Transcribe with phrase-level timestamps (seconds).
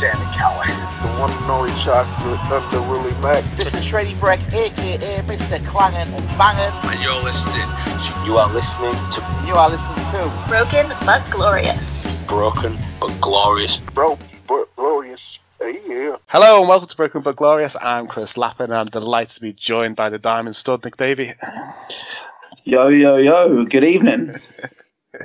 [0.00, 1.00] Sami Callihan.
[1.00, 3.42] The one and only chocolate Thunder Willie Mack.
[3.56, 5.64] This is Shreddy Breck, aka Mr.
[5.64, 6.70] Clangin' and Bangin'.
[6.92, 8.26] And you're listening to.
[8.26, 9.46] You are listening to.
[9.46, 10.44] You are listening to.
[10.48, 12.14] Broken but glorious.
[12.26, 13.78] Broken but glorious.
[13.78, 15.20] Broken but glorious.
[15.58, 16.16] Hey, yeah.
[16.26, 17.74] Hello and welcome to Broken but Glorious.
[17.80, 21.32] I'm Chris Lappin and I'm delighted to be joined by the Diamond Stud Nick Davey.
[22.64, 23.64] Yo, yo, yo.
[23.64, 24.34] Good evening.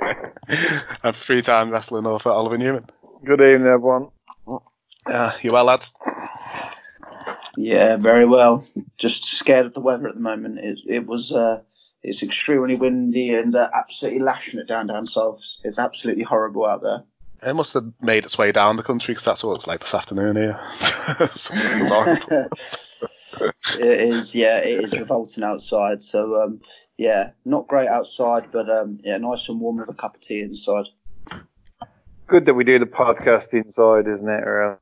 [1.02, 2.86] and three-time wrestling author Oliver Newman.
[3.22, 4.08] Good evening, everyone.
[5.06, 5.94] Uh, you well, lads?
[7.56, 8.64] Yeah, very well.
[8.96, 10.58] Just scared of the weather at the moment.
[10.58, 11.62] It, it was, uh,
[12.02, 15.56] it's extremely windy and uh, absolutely lashing it down down south.
[15.62, 17.04] It's absolutely horrible out there.
[17.44, 19.94] It must have made its way down the country because that's what it's like this
[19.94, 20.60] afternoon here.
[23.78, 26.02] it is, yeah, it is revolting outside.
[26.02, 26.60] So, um,
[26.96, 30.42] yeah, not great outside, but um, yeah, nice and warm with a cup of tea
[30.42, 30.86] inside.
[32.32, 34.46] Good that we do the podcast inside, isn't it?
[34.46, 34.76] Really?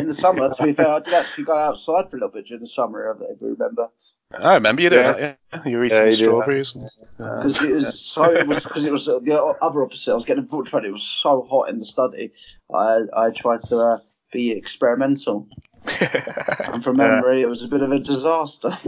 [0.00, 2.46] In the summer, to be fair, I did actually go outside for a little bit
[2.46, 3.14] during the summer.
[3.20, 3.88] If you remember.
[4.32, 5.12] I remember you doing yeah.
[5.12, 5.38] that.
[5.52, 6.72] Yeah, you were eating yeah, strawberries.
[6.72, 8.24] Because it was so.
[8.32, 10.12] It was because it was the other opposite.
[10.12, 10.88] I was getting infiltrated.
[10.88, 12.32] It was so hot in the study.
[12.74, 13.98] I I tried to uh,
[14.32, 15.46] be experimental.
[16.00, 17.44] and from memory, yeah.
[17.44, 18.78] it was a bit of a disaster.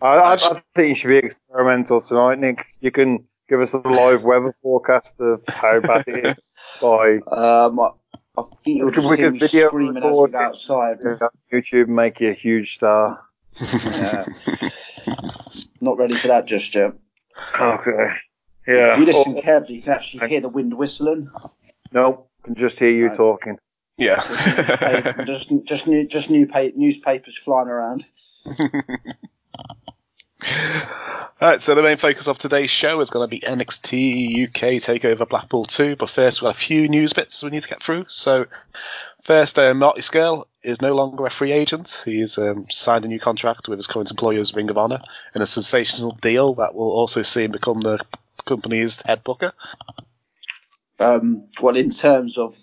[0.00, 2.66] I, I, I think you should be experimental tonight, Nick.
[2.80, 7.18] You can give us a live weather forecast of how bad it is by.
[7.18, 11.00] Um, I think you'll just hear me video screaming as we outside.
[11.52, 13.22] YouTube make you a huge star.
[13.60, 14.24] Yeah.
[15.82, 16.94] Not ready for that just yet.
[17.60, 18.14] Okay.
[18.66, 18.94] Yeah.
[18.94, 21.30] If you listen oh, carefully, you can actually hear the wind whistling.
[21.92, 23.16] No, can just hear you Right.
[23.18, 23.58] talking.
[23.98, 25.24] Yeah.
[25.26, 28.06] just just new just new pa- newspapers flying around.
[31.40, 35.28] Alright, so the main focus of today's show is going to be NXT UK Takeover
[35.28, 38.04] Blackpool 2, but first we've got a few news bits we need to get through.
[38.08, 38.46] So,
[39.24, 42.02] first, uh, Marty Scurll is no longer a free agent.
[42.04, 45.00] He's um, signed a new contract with his current employers, Ring of Honor,
[45.34, 47.98] in a sensational deal that will also see him become the
[48.46, 49.52] company's head booker.
[50.98, 52.56] Um, well, in terms of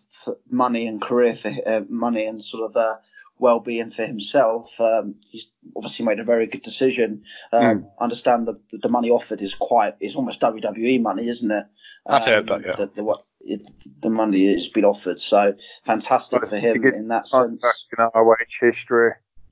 [0.50, 2.96] money and career for uh, money and sort of uh,
[3.40, 7.24] well-being for himself, um, he's obviously made a very good decision.
[7.52, 11.66] Um, I understand the the money offered is quite is almost WWE money, isn't it?
[12.06, 12.76] I've heard that, yeah.
[12.76, 13.68] The, the, what, it,
[14.02, 17.62] the money has been offered, so fantastic for him in that sense.
[17.98, 19.12] In ROH history.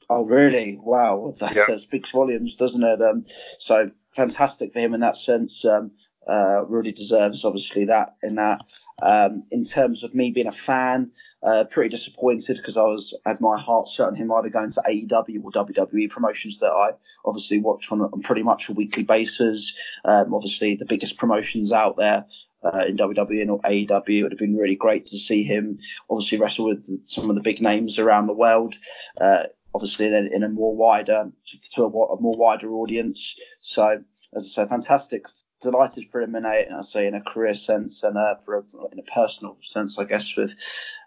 [0.09, 0.79] Oh, really?
[0.81, 1.77] Wow, that Yeah.
[1.77, 3.01] speaks volumes, doesn't it?
[3.01, 3.25] Um,
[3.59, 5.65] so fantastic for him in that sense.
[5.65, 5.91] Um,
[6.27, 8.61] uh, really deserves obviously that in that.
[9.01, 11.11] Um, in terms of me being a fan,
[11.43, 14.81] uh, pretty disappointed because I was had my heart set on him either going to
[14.81, 16.91] AEW or WWE promotions that I
[17.23, 19.77] obviously watch on, on pretty much a weekly basis.
[20.03, 22.25] Um, obviously the biggest promotions out there.
[22.63, 25.77] Uh, in WWE and AEW, it would have been really great to see him
[26.09, 28.73] obviously wrestle with some of the big names around the world.
[29.21, 29.43] Uh,
[29.75, 31.31] obviously then in a more wider
[31.73, 33.39] to a, a more wider audience.
[33.61, 34.03] So
[34.35, 35.25] as I say, fantastic.
[35.61, 38.63] Delighted for him in a, I say, in a career sense and uh, for a,
[38.91, 40.55] in a personal sense, I guess, with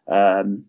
[0.09, 0.65] um,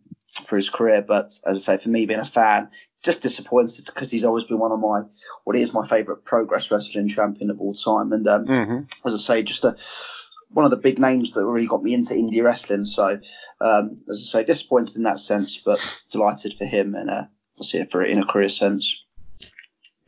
[0.46, 1.02] for his career.
[1.02, 2.69] But as I say, for me being a fan,
[3.03, 5.03] just disappointed because he's always been one of my,
[5.44, 8.14] what is my favourite progress wrestling champion of all time.
[8.14, 9.08] And um, Mm-hmm.
[9.08, 9.75] as I say, just a
[10.53, 12.86] one of the big names that really got me into indie wrestling.
[12.86, 13.19] So,
[13.62, 15.80] um, as I say, disappointed in that sense, but
[16.12, 17.24] delighted for him and uh,
[17.59, 19.06] I see it for in a career sense.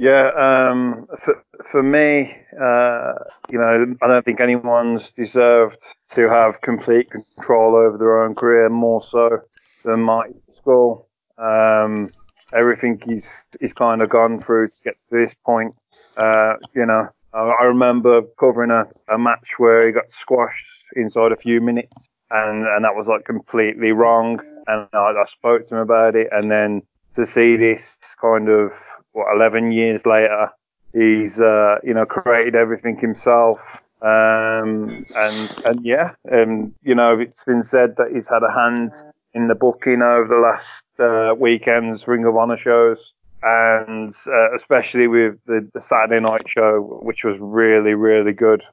[0.03, 3.13] Yeah, um, for, for me, uh,
[3.49, 8.67] you know, I don't think anyone's deserved to have complete control over their own career
[8.67, 9.43] more so
[9.85, 11.05] than Mike Scurll.
[11.37, 12.11] Um,
[12.53, 15.73] everything he's he's kind of gone through to get to this point.
[16.17, 20.65] Uh, you know, I, I remember covering a, a match where he got squashed
[20.97, 24.41] inside a few minutes, and and that was like completely wrong.
[24.67, 26.81] And I, I spoke to him about it, and then
[27.15, 28.73] to see this kind of
[29.13, 30.49] what 11 years later,
[30.93, 33.59] he's uh, you know created everything himself.
[34.01, 38.91] Um, and and yeah, um, you know it's been said that he's had a hand
[39.33, 45.07] in the booking over the last uh, weekend's Ring of Honor shows, and uh, especially
[45.07, 48.63] with the, the Saturday night show, which was really really good,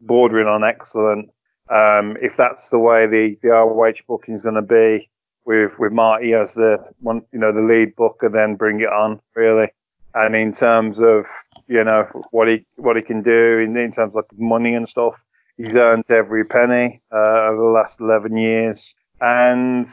[0.00, 1.30] bordering on excellent.
[1.68, 5.09] Um, if that's the way the the ROH booking is going to be,
[5.44, 9.20] with with Marty as the one, you know, the lead booker, then bring it on
[9.34, 9.68] really.
[10.14, 11.26] And in terms of
[11.68, 14.88] you know what he what he can do in, in terms of like money and
[14.88, 15.14] stuff,
[15.60, 18.94] He's earned every penny uh, over the last 11 years.
[19.20, 19.86] And,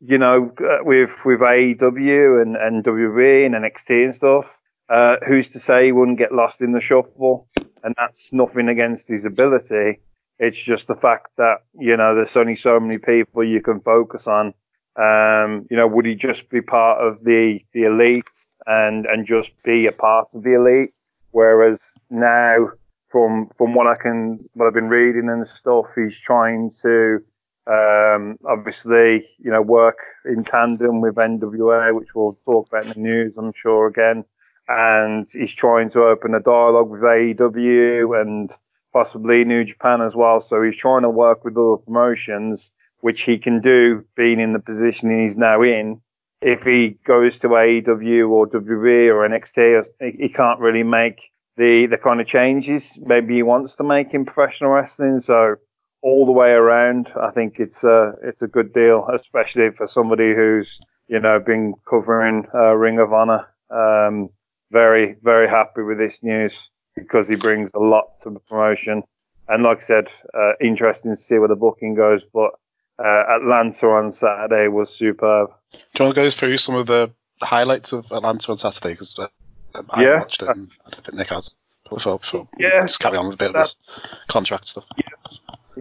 [0.00, 4.58] you know, uh, with, with AEW and, and WWE and NXT and stuff,
[4.88, 7.48] uh, who's to say he wouldn't get lost in the shuffle?
[7.84, 10.00] And that's nothing against his ability.
[10.38, 14.26] It's just the fact that, you know, there's only so many people you can focus
[14.26, 14.54] on.
[15.00, 18.28] Um, you know, would he just be part of the, the elite
[18.66, 20.92] and, and just be a part of the elite?
[21.30, 21.80] Whereas
[22.10, 22.70] now,
[23.08, 27.20] from, from what I can, what I've been reading and stuff, he's trying to,
[27.66, 33.08] um, obviously, you know, work in tandem with NWA, which we'll talk about in the
[33.08, 34.24] news, I'm sure again.
[34.68, 38.50] And he's trying to open a dialogue with AEW and,
[38.92, 40.40] possibly New Japan as well.
[40.40, 44.58] So he's trying to work with other promotions, which he can do being in the
[44.58, 46.00] position he's now in.
[46.40, 49.86] If he goes to AEW or WWE or NXT,
[50.18, 51.20] he can't really make
[51.56, 55.18] the, the kind of changes maybe he wants to make in professional wrestling.
[55.18, 55.56] So
[56.02, 60.34] all the way around, I think it's a, it's a good deal, especially for somebody
[60.34, 63.46] who's, you know, been covering uh, Ring of Honor.
[63.70, 64.30] Um,
[64.70, 69.02] very, very happy with this news because he brings a lot to the promotion.
[69.48, 72.24] And like I said, uh, interesting to see where the booking goes.
[72.32, 72.52] But
[73.04, 75.50] Atlanta on Saturday was superb.
[75.72, 77.10] Do you want to go through some of the
[77.40, 78.92] highlights of Atlanta on Saturday?
[78.94, 79.28] Because uh,
[79.90, 80.48] I yeah, watched it.
[80.48, 81.54] And I don't think Nick has.
[81.88, 83.74] Before, before yeah, just carry on with a bit of this
[84.28, 84.86] contract stuff.
[84.96, 85.08] Yeah,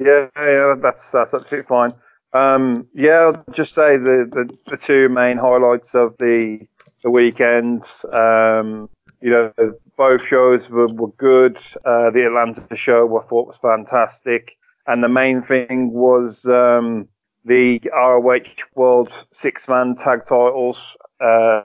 [0.02, 1.94] yeah, yeah that's that's absolutely fine.
[2.34, 6.68] Um, yeah, I'll just say the, the, the two main highlights of the
[7.04, 7.84] the weekend.
[8.12, 8.90] Um,
[9.22, 9.54] you know,
[9.98, 11.58] both shows were, were good.
[11.86, 14.58] Uh, the Atlanta show I thought was fantastic.
[14.88, 17.08] And the main thing was um,
[17.46, 21.62] the ROH World Six Man Tag Titles uh,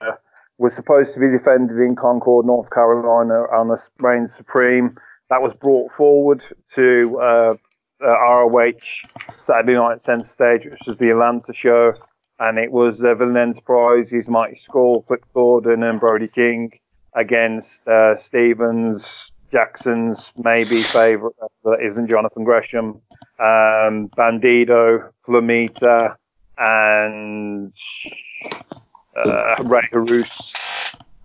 [0.59, 4.97] was supposed to be defended in Concord, North Carolina on the Reign Supreme.
[5.31, 6.45] That was brought forward
[6.75, 7.55] to uh,
[8.01, 8.73] ROH
[9.45, 11.95] Saturday Night Center Stage, which was the Atlanta show.
[12.39, 16.73] And it was uh, Villain Enterprises, Marty Scurll, Flip Gordon, and Brody King
[17.15, 19.24] against uh, Stevens,
[19.55, 23.01] Jackson's maybe wrestler isn't Jonathan Gresham,
[23.39, 26.17] um, Bandido, Flamita,
[26.59, 27.73] and
[29.17, 30.55] uh, Rey Horus.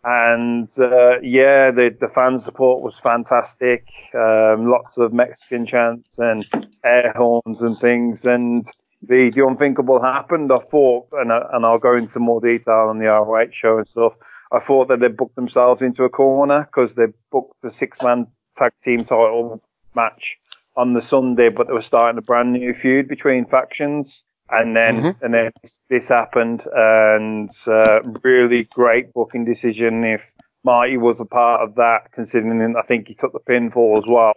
[0.03, 3.87] And uh, yeah, the, the fan support was fantastic.
[4.13, 6.45] Um, lots of Mexican chants and
[6.83, 8.25] air horns and things.
[8.25, 8.63] And
[9.01, 10.51] the, the unthinkable happened.
[10.51, 13.87] I thought, and, I, and I'll go into more detail on the ROH show and
[13.87, 14.13] stuff.
[14.51, 18.27] I thought that they booked themselves into a corner because they booked the six man
[18.57, 19.61] tag team title
[19.95, 20.37] match
[20.75, 24.23] on the Sunday, but they were starting a brand new feud between factions.
[24.49, 25.23] And then, mm-hmm.
[25.23, 30.03] and then this, this happened and, uh, really great booking decision.
[30.03, 30.31] If
[30.63, 34.33] Marty was a part of that, considering I think he took the pinfall as well,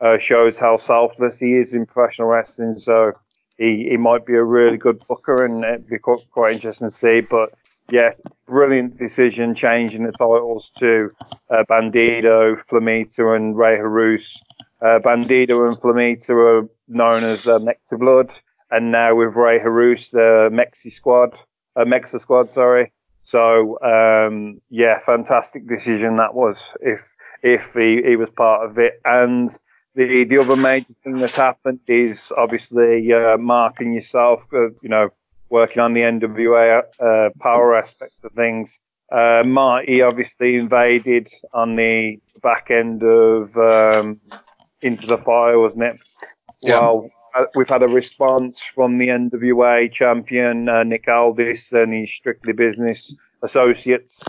[0.00, 2.76] uh, shows how selfless he is in professional wrestling.
[2.76, 3.12] So
[3.56, 6.94] he, he might be a really good booker and it'd be quite, quite interesting to
[6.94, 7.20] see.
[7.20, 7.54] But
[7.88, 8.14] yeah,
[8.52, 11.10] brilliant decision changing the titles to
[11.50, 14.42] uh, Bandido, Flamita, and Rey Horus.
[14.80, 18.30] Uh, Bandido and Flamita are known as uh, Mexa Blood,
[18.70, 21.34] and now with Rey Horus, the Mexi Squad,
[21.76, 22.92] uh, Mexa Squad, sorry.
[23.22, 27.00] So um, yeah, fantastic decision that was if
[27.42, 29.00] if he, he was part of it.
[29.04, 29.48] And
[29.94, 34.88] the the other major thing that's happened is obviously uh, Mark and yourself, uh, you
[34.88, 35.10] know,
[35.52, 38.80] working on the NWA uh, power aspect of things.
[39.12, 44.18] Uh, Marty obviously invaded on the back end of um,
[44.80, 45.96] Into the Fire, wasn't it?
[46.62, 46.80] Yeah.
[46.80, 52.10] Well, uh, we've had a response from the NWA champion uh, Nick Aldis and his
[52.14, 54.22] Strictly Business associates.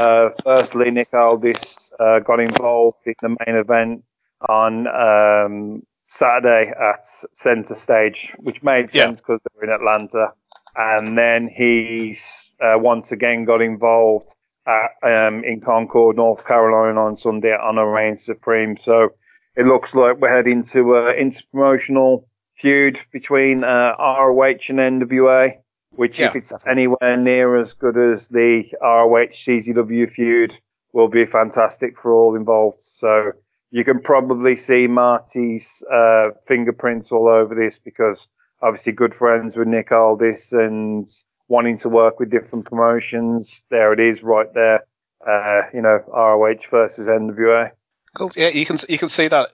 [0.00, 4.02] Uh, firstly, Nick Aldis uh, got involved in the main event
[4.48, 9.60] on um, Saturday at Center Stage, which made sense because yeah.
[9.60, 10.32] they were in Atlanta
[10.76, 14.28] and then he's uh, once again got involved
[14.66, 18.76] at, um, in Concord, North Carolina on Sunday on a Reign Supreme.
[18.76, 19.10] So
[19.56, 22.24] it looks like we're heading to an interpromotional
[22.58, 25.52] feud between uh, ROH and NWA,
[25.90, 26.82] which yeah, if it's definitely.
[26.82, 30.58] anywhere near as good as the ROH CZW feud,
[30.92, 32.80] will be fantastic for all involved.
[32.80, 33.32] So
[33.70, 38.28] you can probably see Marty's uh, fingerprints all over this because
[38.66, 41.08] obviously good friends with Nick Aldis and
[41.48, 43.62] wanting to work with different promotions.
[43.70, 44.84] There it is, right there.
[45.26, 47.70] Uh, you know, ROH versus NWA.
[48.16, 48.32] Cool.
[48.34, 49.50] Yeah, you can you can see that.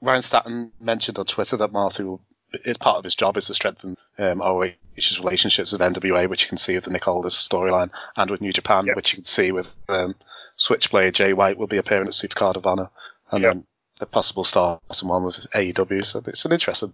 [0.00, 2.20] Ryan Satin mentioned on Twitter that Marty will.
[2.52, 6.48] It's part of his job is to strengthen um, ROH's relationships with NWA, which you
[6.48, 8.96] can see with the Nick Aldis storyline, and with New Japan, yep.
[8.96, 10.16] which you can see with um,
[10.56, 11.14] Switchblade.
[11.14, 12.90] Jay White will be appearing at Supercard of Honor,
[13.30, 13.54] and yep.
[13.54, 13.64] then
[14.00, 16.04] the possible start someone with AEW.
[16.04, 16.92] So it's an interesting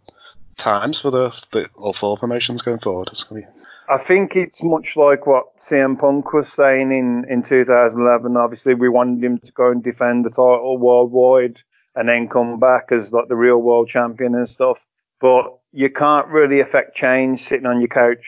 [0.57, 3.11] times for the, the all four promotions going forward.
[3.33, 3.45] Be
[3.89, 8.37] I think it's much like what CM Punk was saying in, in 2011.
[8.37, 11.61] Obviously, we wanted him to go and defend the title worldwide
[11.95, 14.85] and then come back as like the real world champion and stuff.
[15.21, 18.27] But you can't really affect change sitting on your couch.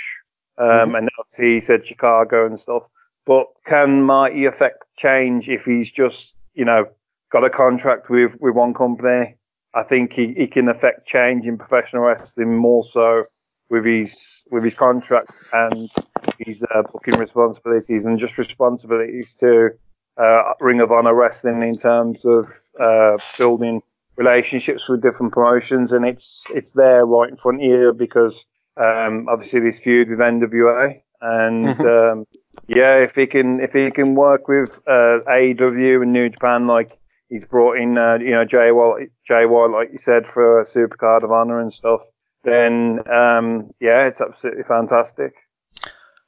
[0.58, 0.94] Um, Mm-hmm.
[0.97, 2.82] And obviously, he said Chicago and stuff.
[3.26, 6.87] But can Marty affect change if he's just, you know,
[7.30, 9.38] got a contract with, with one company?
[9.78, 13.25] I think he, he can affect change in professional wrestling more so
[13.70, 15.88] with his with his contract and
[16.38, 19.70] his uh, booking responsibilities and just responsibilities to
[20.16, 22.49] uh, Ring of Honor Wrestling in terms of
[22.80, 23.82] uh, building
[24.16, 29.26] relationships with different promotions, and it's it's there right in front of you because um,
[29.28, 32.25] obviously this feud with NWA, and um,
[32.66, 36.99] yeah, if he can if he can work with uh, AEW and New Japan like
[37.28, 41.32] he's brought in, uh, you know, Jay White, like you said, for a Supercard of
[41.32, 42.00] Honor and stuff,
[42.44, 45.32] then um, yeah, it's absolutely fantastic.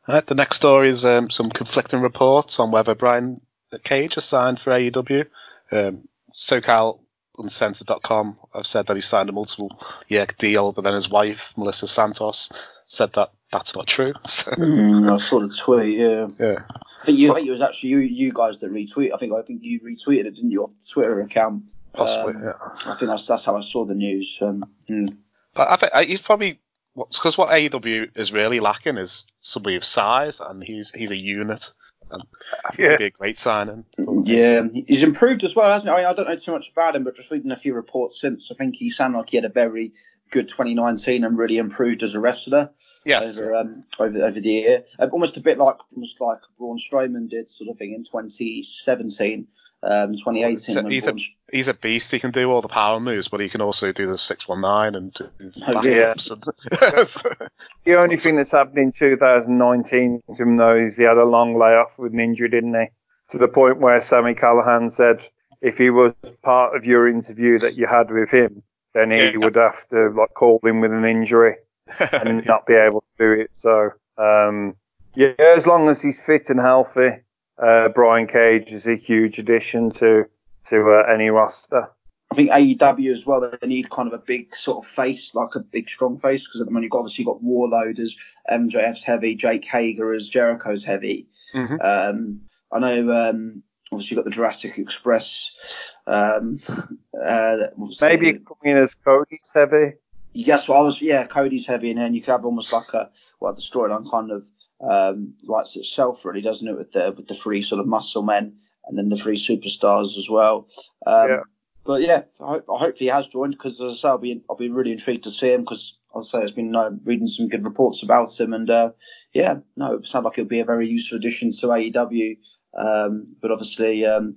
[0.08, 3.42] All right, the next story is um, some conflicting reports on whether Brian
[3.84, 5.26] Cage has signed for AEW.
[5.70, 9.78] Um, SoCalUncensored.com have said that he signed a multiple
[10.08, 12.50] year deal, but then his wife, Melissa Santos,
[12.86, 14.14] said that that's not true.
[14.28, 15.98] So, Mm, I saw the tweet.
[15.98, 16.28] Yeah.
[16.38, 16.58] yeah.
[17.02, 17.32] I think you.
[17.32, 19.12] I think it was actually you, you guys that retweet.
[19.14, 21.64] I think I think you retweeted it, didn't you, off the Twitter account?
[21.92, 22.52] Possibly, Um, yeah.
[22.86, 24.38] I think that's that's how I saw the news.
[24.40, 25.16] Um, mm.
[25.54, 26.60] But I think uh, he's probably
[26.94, 31.72] because what AEW is really lacking is somebody of size, and he's he's a unit.
[32.12, 32.22] And
[32.64, 32.90] I think Yeah.
[32.90, 33.84] he'd be a great signing.
[34.24, 35.94] Yeah, he's improved as well, hasn't he?
[35.94, 38.20] I mean, I don't know too much about him, but just reading a few reports
[38.20, 39.92] since, I think he sounded like he had a very
[40.30, 42.70] good 2019 and really improved as a wrestler
[43.04, 43.38] Yes.
[43.38, 44.84] over um, over over the year.
[44.98, 49.46] Uh, almost a bit like almost like Braun Strowman did, sort of thing in 2017,
[49.82, 50.74] um, 2018.
[50.76, 51.18] when He's a, Braun-
[51.52, 52.10] he's a beast.
[52.10, 55.12] He can do all the power moves, but he can also do the 619 and
[55.14, 55.30] do
[55.66, 56.30] Oh, backups.
[56.30, 57.50] and-
[57.84, 61.58] The only thing that's happened in 2019 to him though is he had a long
[61.58, 62.86] layoff with an injury, didn't he?
[63.30, 65.26] To the point where Sami Callihan said
[65.62, 68.62] if he was part of your interview that you had with him,
[68.94, 69.36] then he Yeah.
[69.38, 71.56] would have to like call him with an injury
[72.12, 73.50] and not be able to do it.
[73.52, 74.76] So um,
[75.14, 77.22] yeah, as long as he's fit and healthy,
[77.60, 80.24] uh, Brian Cage is a huge addition to
[80.68, 81.90] to uh, any roster.
[82.30, 83.50] I think AEW as well.
[83.60, 86.60] They need kind of a big sort of face, like a big strong face, because
[86.60, 88.16] at the moment you've got, obviously got Warlord as
[88.48, 91.28] MJF's heavy, Jake Hager as Jericho's heavy.
[91.52, 91.78] Mhm.
[91.82, 95.92] Um, I know, um, obviously you've got the Jurassic Express.
[96.06, 96.60] Um,
[97.20, 97.56] uh,
[98.00, 99.94] Maybe coming in as Cody's heavy.
[100.32, 101.02] You guess what I was?
[101.02, 103.10] Yeah, Cody's heavy, in there, and you could have almost like a
[103.40, 104.46] well, the storyline kind of
[104.80, 106.76] um, writes itself, really, doesn't it?
[106.76, 110.28] With the with the three sort of muscle men, and then the three superstars as
[110.30, 110.68] well.
[111.06, 111.40] Um, Yeah.
[111.82, 114.42] But yeah, I hope, I hope he has joined because as I say, I'll be
[114.48, 117.48] I'll be really intrigued to see him because I'll say it's been uh, reading some
[117.48, 118.92] good reports about him, and uh,
[119.32, 122.36] yeah, no, it sounds like it'll be a very useful addition to AEW.
[122.76, 124.36] Um, but obviously, um,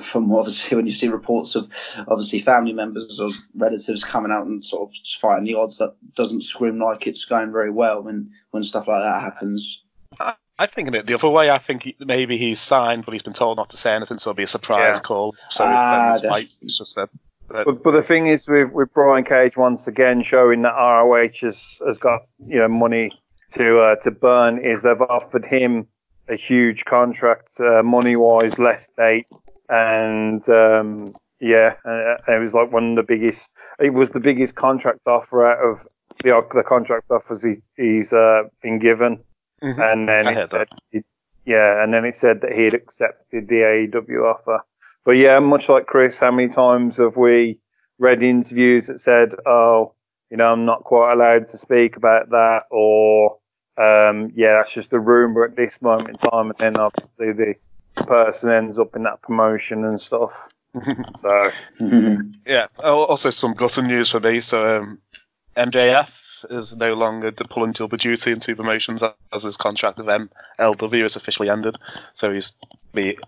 [0.00, 1.70] from obviously when you see reports of
[2.08, 6.42] obviously family members or relatives coming out and sort of fighting the odds, that doesn't
[6.42, 9.84] scream like it's going very well when when stuff like that happens.
[10.20, 11.50] I, I think it the other way.
[11.50, 14.30] I think he, maybe he's signed, but he's been told not to say anything, so
[14.30, 15.00] it'll be a surprise Yeah.
[15.00, 15.34] call.
[15.48, 17.08] So Ah, then his that's- wife just said.
[17.48, 21.28] that- But, but the thing is, with, with Brian Cage once again showing that ROH
[21.42, 23.10] has, has got you know money
[23.54, 25.86] to uh, to burn, is they've offered him
[26.28, 29.26] a huge contract, uh, money wise, less date,
[29.68, 33.54] and um, yeah, uh, it was like one of the biggest.
[33.78, 35.86] It was the biggest contract offer out of
[36.22, 39.20] the the contract offers he, he's uh, been given,
[39.62, 39.92] Mhm.
[39.92, 40.68] and then I it said,
[41.44, 44.60] yeah, and then it said that he had accepted the AEW offer.
[45.04, 47.58] But yeah, much like Chris, how many times have we
[47.98, 49.94] read interviews that said, "Oh,
[50.30, 53.38] you know, I'm not quite allowed to speak about that," or
[53.78, 57.54] um, "Yeah, that's just a rumor at this moment in time," and then obviously the
[57.94, 60.32] person ends up in that promotion and stuff.
[61.22, 61.50] so
[62.46, 62.66] Yeah.
[62.82, 64.40] Also, some gutting news for me.
[64.40, 64.98] So, um,
[65.56, 66.08] MJF
[66.50, 71.02] is no longer d- pulling double duty in two promotions as his contract with MLW
[71.02, 71.76] has officially ended.
[72.14, 72.52] So he's
[72.92, 73.18] be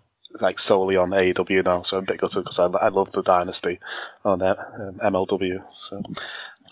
[0.41, 1.83] like solely on AEW now.
[1.83, 3.79] So I'm a bit gutted because I, I love the dynasty
[4.25, 4.55] on uh,
[5.03, 5.63] um, MLW.
[5.71, 6.03] So,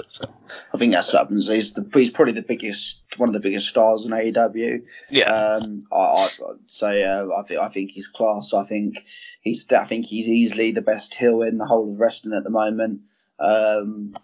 [0.09, 0.25] so
[0.73, 1.49] I think that's what happens.
[1.49, 4.85] He's the he's probably the biggest one of the biggest stars in AEW.
[5.11, 5.33] yeah.
[5.33, 8.55] Um, I, I, I'd say uh, I think I think he's class.
[8.55, 8.97] I think
[9.41, 12.51] he's I think he's easily the best heel in the whole of wrestling at the
[12.51, 13.03] moment.
[13.39, 14.17] Um,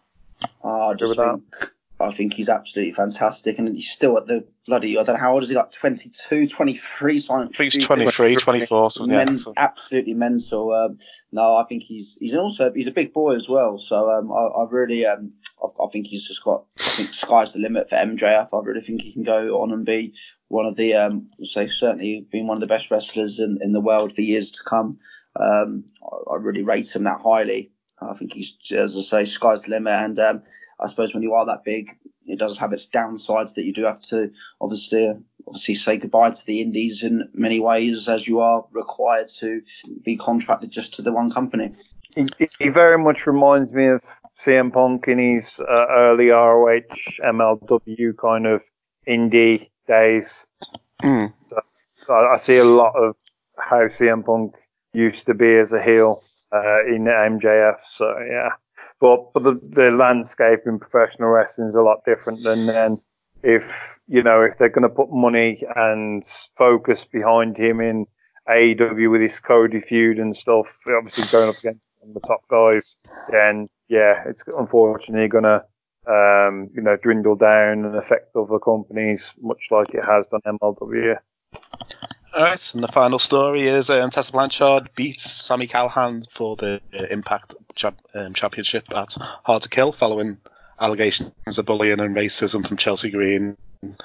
[0.64, 1.70] I just with that.
[2.00, 4.96] I think he's absolutely fantastic, and he's still at the bloody.
[4.98, 7.48] I don't know how old is he, like 22, 23, something.
[7.48, 8.12] I think he's stupid.
[8.12, 9.12] 23, 24, something.
[9.12, 10.72] Yeah, Men- so- absolutely mental.
[10.72, 10.98] Um,
[11.32, 13.78] no, I think he's he's also he's a big boy as well.
[13.78, 17.54] So um, I, I really um, I, I think he's just got I think sky's
[17.54, 18.48] the limit for MJF.
[18.52, 20.14] I really think he can go on and be
[20.46, 23.80] one of the um, say certainly being one of the best wrestlers in, in the
[23.80, 24.98] world for years to come.
[25.34, 27.72] Um, I, I really rate him that highly.
[28.00, 30.42] I think he's as I say sky's the limit, and um,
[30.80, 33.84] I suppose when you are that big, it does have its downsides that you do
[33.84, 34.30] have to
[34.60, 35.12] obviously
[35.46, 39.62] obviously say goodbye to the indies in many ways as you are required to
[40.04, 41.74] be contracted just to the one company.
[42.14, 42.26] He,
[42.58, 44.02] he very much reminds me of
[44.38, 46.80] CM Punk in his uh, early ROH,
[47.24, 48.62] MLW kind of
[49.08, 50.46] indie days.
[51.02, 51.32] Mm.
[51.48, 53.16] So I, I see a lot of
[53.58, 54.54] how CM Punk
[54.92, 57.80] used to be as a heel uh, in MJF.
[57.84, 58.50] So yeah,
[59.00, 63.00] but but the, the landscape in professional wrestling is a lot different than then.
[63.42, 66.24] If you know if they're going to put money and
[66.56, 68.06] focus behind him in
[68.48, 72.96] AEW with his Cody feud and stuff, obviously going up against the top guys,
[73.30, 75.64] then yeah, it's unfortunately going to
[76.08, 81.16] um, you know dwindle down and affect other companies, much like it has done MLW.
[82.38, 86.80] All right, and the final story is um, Tessa Blanchard beats Sami Callihan for the
[86.94, 90.36] uh, Impact champ, um, Championship at Hard to Kill following
[90.80, 93.96] allegations of bullying and racism from Chelsea Green, um,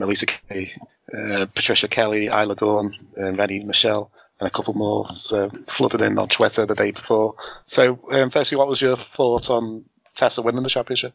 [0.00, 0.72] Allysin Kay,
[1.12, 4.10] uh, Priscilla Kelly, Isla Dawn, um, Renee Michelle,
[4.40, 7.34] and a couple more uh, flooded in on Twitter the day before.
[7.66, 11.12] So, um, firstly, what was your thoughts on Tessa winning the championship?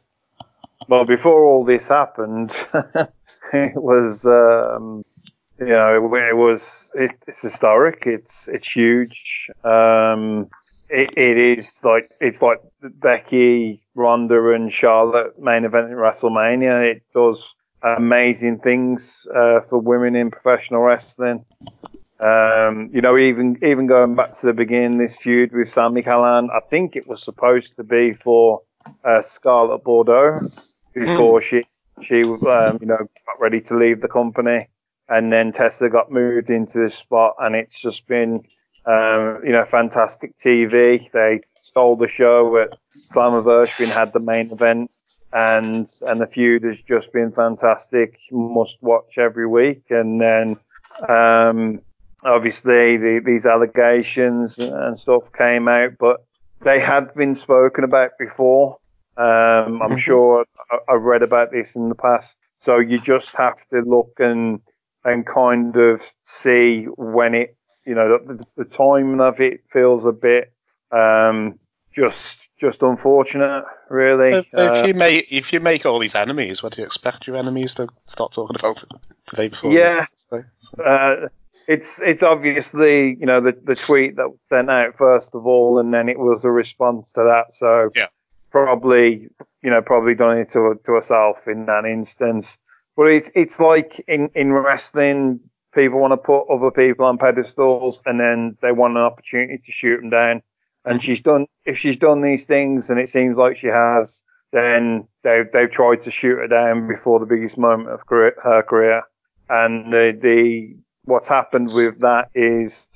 [0.88, 2.55] Well, before all this happened,
[3.53, 5.03] it was, um,
[5.59, 6.63] you know, it, it was,
[6.93, 8.03] it, it's historic.
[8.05, 9.49] It's, it's huge.
[9.63, 10.49] Um,
[10.89, 16.95] it, it is like, it's like Becky, Ronda and Charlotte main event in WrestleMania.
[16.95, 21.45] It does amazing things, uh, for women in professional wrestling.
[22.19, 26.49] Um, you know, even, even going back to the beginning, this feud with Sami Callihan,
[26.49, 28.61] I think it was supposed to be for,
[29.03, 30.49] uh, Scarlett Bordeaux
[30.93, 31.63] before she
[32.01, 34.67] she um, you know got ready to leave the company,
[35.10, 38.43] and then Tessa got moved into this spot, and it's just been
[38.86, 41.12] um, you know fantastic TV.
[41.12, 42.78] They stole the show at
[43.12, 44.91] Slammiversary and had the main event,
[45.34, 48.19] and and the feud has just been fantastic.
[48.32, 50.58] Must watch every week, and then.
[51.08, 51.82] Um,
[52.22, 56.26] Obviously, the, these allegations and stuff came out, but
[56.62, 58.78] they had been spoken about before.
[59.15, 62.38] Um, I'm sure I- I've read about this in the past.
[62.60, 64.60] So you just have to look and
[65.03, 70.12] and kind of see when it, you know, the, the timing of it feels a
[70.12, 70.53] bit
[70.91, 71.59] um,
[71.95, 74.39] just just unfortunate, really.
[74.39, 77.27] If, if Uh, you make if you make all these enemies, what do you expect
[77.27, 78.83] your enemies to start talking about
[79.29, 79.71] the day before?
[79.71, 80.05] Yeah.
[80.13, 81.27] So- so- uh,
[81.67, 85.77] it's it's obviously you know the the tweet that was sent out first of all,
[85.79, 87.53] and then it was a response to that.
[87.53, 88.07] So Yeah.
[88.51, 89.27] probably
[89.62, 92.57] you know probably done it to to herself in that instance.
[92.99, 95.39] But it's it's like in in wrestling,
[95.73, 99.71] people want to put other people on pedestals, and then they want an opportunity to
[99.71, 100.41] shoot them down.
[100.83, 105.07] And she's done if she's done these things, and it seems like she has, then
[105.23, 109.03] they've they've tried to shoot her down before the biggest moment of career, her career.
[109.47, 112.89] And the the what's happened with that is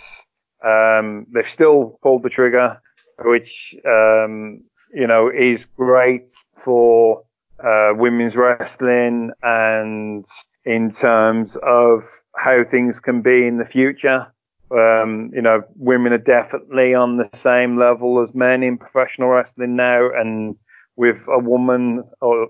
[0.65, 2.81] um, they've still pulled the trigger,
[3.23, 7.23] which um, you know is great for
[7.63, 10.25] uh, women's wrestling and
[10.65, 12.03] in terms of
[12.35, 14.27] how things can be in the future.
[14.71, 19.75] Um, you know, women are definitely on the same level as men in professional wrestling
[19.75, 20.55] now, and
[20.95, 22.47] with a woman, or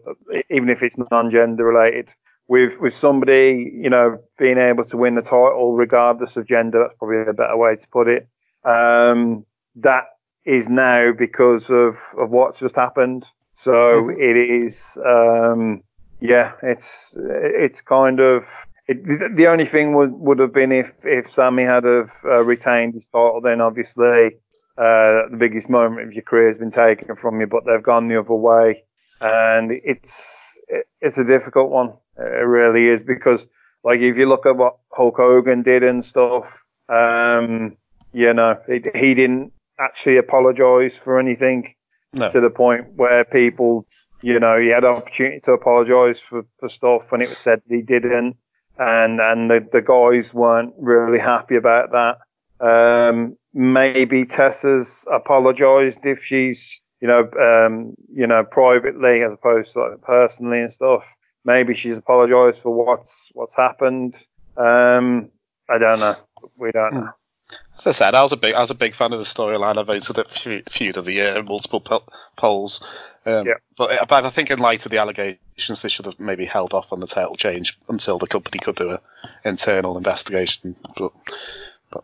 [0.49, 2.10] even if it's non-gender related,
[2.47, 6.97] with with somebody, you know, being able to win the title regardless of gender, that's
[6.97, 8.28] probably a better way to put it.
[8.63, 9.45] Um,
[9.76, 10.06] that
[10.45, 13.28] is now because of of what's just happened.
[13.63, 15.84] So it is, um,
[16.19, 18.43] yeah, it's it's kind of
[18.89, 22.95] it, the- only thing would would have been if if Sami had have uh, retained
[22.95, 24.36] his title, then obviously
[24.78, 27.47] uh, the biggest moment of your career has been taken from you.
[27.47, 28.84] But they've gone the other way,
[29.21, 31.93] and it's it, it's a difficult one.
[32.17, 33.47] It really is because
[33.86, 37.78] like if you look at what Hulk Hogan did and stuff, um,
[38.12, 41.76] you know, he, he didn't actually apologize for anything
[42.13, 42.30] no.
[42.30, 43.86] to the point where people,
[44.21, 47.62] you know, he had an opportunity to apologise for, for stuff and it was said
[47.67, 48.38] that he didn't.
[48.78, 52.17] And, and the, the guys weren't really happy about that.
[52.65, 59.80] Um, maybe Tessa's apologised if she's, you know, um, you know, privately as opposed to
[59.80, 61.04] like personally and stuff.
[61.45, 64.15] Maybe she's apologised for what's what's happened.
[64.56, 65.30] Um,
[65.69, 66.15] I don't know.
[66.58, 67.10] We don't know.
[67.79, 69.77] As I said, I was a big, I was a big fan of the storyline.
[69.77, 72.03] I voted it feud, of the year, in multiple po-
[72.38, 72.83] polls.
[73.25, 73.53] Um, Yeah.
[73.77, 76.91] but, but I think in light of the allegations, they should have maybe held off
[76.93, 79.01] on the title change until the company could do a
[79.43, 80.75] internal investigation.
[80.97, 81.12] But,
[81.89, 82.03] but,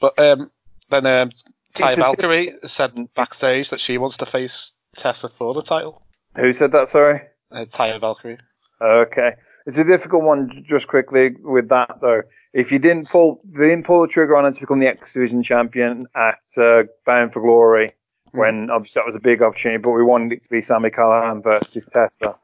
[0.00, 0.50] but um,
[0.90, 1.30] then um,
[1.74, 6.02] Taya Valkyrie said backstage that she wants to face Tessa for the title.
[6.36, 6.88] Who said that?
[6.88, 7.22] Sorry.
[7.50, 8.38] Uh, Taya Valkyrie.
[8.80, 9.30] Okay.
[9.66, 12.22] It's a difficult one, just quickly with that though.
[12.52, 15.12] If you didn't pull, they didn't pull the trigger on it to become the X
[15.12, 17.94] Division champion at uh, Bound for Glory,
[18.30, 21.42] when obviously that was a big opportunity, but we wanted it to be Sami Callihan
[21.42, 22.36] versus Tessa,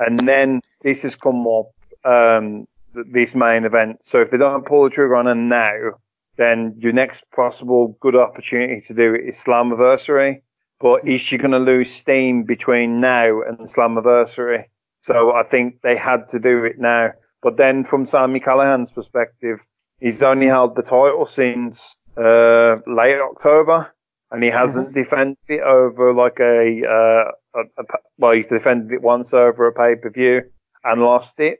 [0.00, 1.72] and then this has come up,
[2.04, 3.98] um, th- this main event.
[4.02, 5.98] So if they don't pull the trigger on it now,
[6.36, 10.40] then your next possible good opportunity to do it is Slammiversary.
[10.80, 14.64] But is she going to lose steam between now and Slammiversary?
[15.02, 17.10] So I think they had to do it now.
[17.42, 19.58] But then from Sami Callihan's perspective,
[19.98, 23.92] he's only held the title since uh, late October,
[24.30, 27.84] and he hasn't defended it over like a, uh, a, a
[28.16, 30.42] well, he's defended it once over a pay per view
[30.84, 31.58] and lost it.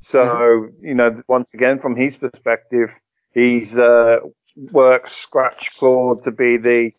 [0.00, 2.90] So you know, once again, from his perspective,
[3.32, 4.16] he's uh,
[4.70, 6.92] worked scratch clawed to be the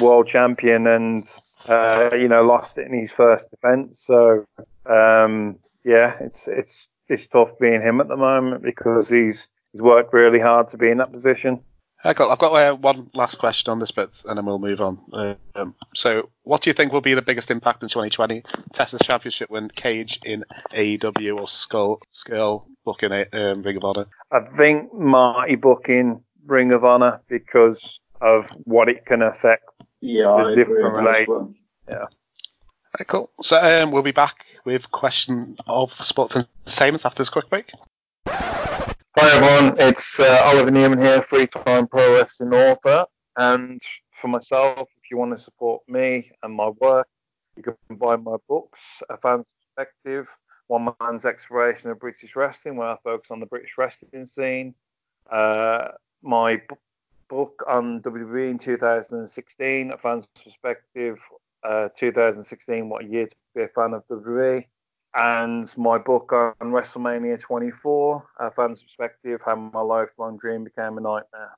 [0.00, 1.26] world champion and
[1.68, 4.00] uh, you know lost it in his first defense.
[4.00, 4.44] So
[4.86, 10.12] um, yeah, it's it's it's tough being him at the moment because he's he's worked
[10.12, 11.60] really hard to be in that position.
[12.02, 14.80] I got, I've got uh, one last question on this bit, and then we'll move
[14.80, 15.36] on.
[15.54, 18.42] Um, so, what do you think will be the biggest impact in 2020?
[18.72, 24.06] Tessa's championship win, Cage in AEW or Scurll, Scurll booking um, Ring of Honor?
[24.32, 29.64] I think Marty booking Ring of Honor because of what it can affect.
[30.00, 31.54] Yeah, I There's agree with that as relate- well.
[32.98, 33.30] Right, cool.
[33.40, 37.70] So, um, we'll be back with question of sports and entertainment after this quick break.
[38.26, 43.80] Hi everyone, it's uh, Oliver Newman here, three-time pro wrestling author, and
[44.12, 47.06] for myself, if you want to support me and my work,
[47.56, 49.44] you can buy my books, A Fan's
[49.76, 50.28] Perspective,
[50.68, 54.74] One Man's Exploration of British Wrestling, where I focus on the British wrestling scene,
[55.30, 55.88] uh,
[56.22, 56.76] my b-
[57.30, 61.18] book on WWE in 2016, A Fan's Perspective,
[61.62, 64.64] uh, 2016, What a Year to Be a Fan of WWE,
[65.14, 71.00] and my book on WrestleMania 24, A Fan's Perspective, How My Lifelong Dream Became a
[71.00, 71.56] Nightmare.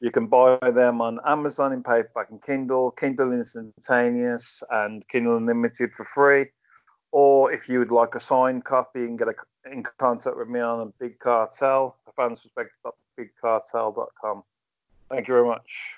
[0.00, 5.92] You can buy them on Amazon in paperback and Kindle, Kindle Instantaneous, and Kindle Unlimited
[5.92, 6.46] for free.
[7.10, 9.34] Or if you would like a signed copy, you can get a,
[9.72, 14.42] in contact with me on Big Cartel, a fan's perspective.bigcartel.com.
[15.10, 15.94] Thank you very much.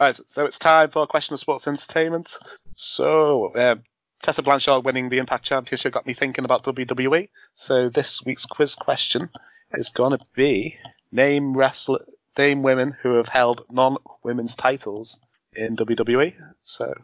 [0.00, 2.38] All right, so it's time for a question of sports entertainment.
[2.76, 3.82] So, um,
[4.22, 7.28] Tessa Blanchard winning the Impact Championship got me thinking about WWE.
[7.54, 9.28] So this week's quiz question
[9.74, 10.76] is going to be
[11.12, 12.04] name wrestler,
[12.36, 15.18] name women who have held non-women's titles
[15.54, 16.34] in WWE.
[16.62, 16.94] So,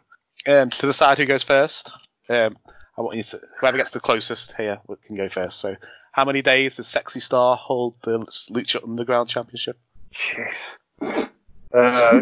[0.47, 1.91] um, to decide who goes first,
[2.29, 2.57] um,
[2.97, 5.59] I want you to whoever gets the closest here can go first.
[5.59, 5.75] So,
[6.11, 8.19] how many days does Sexy Star hold the
[8.51, 9.77] Lucha Underground Championship?
[10.15, 10.75] Jeez.
[11.73, 12.21] Uh,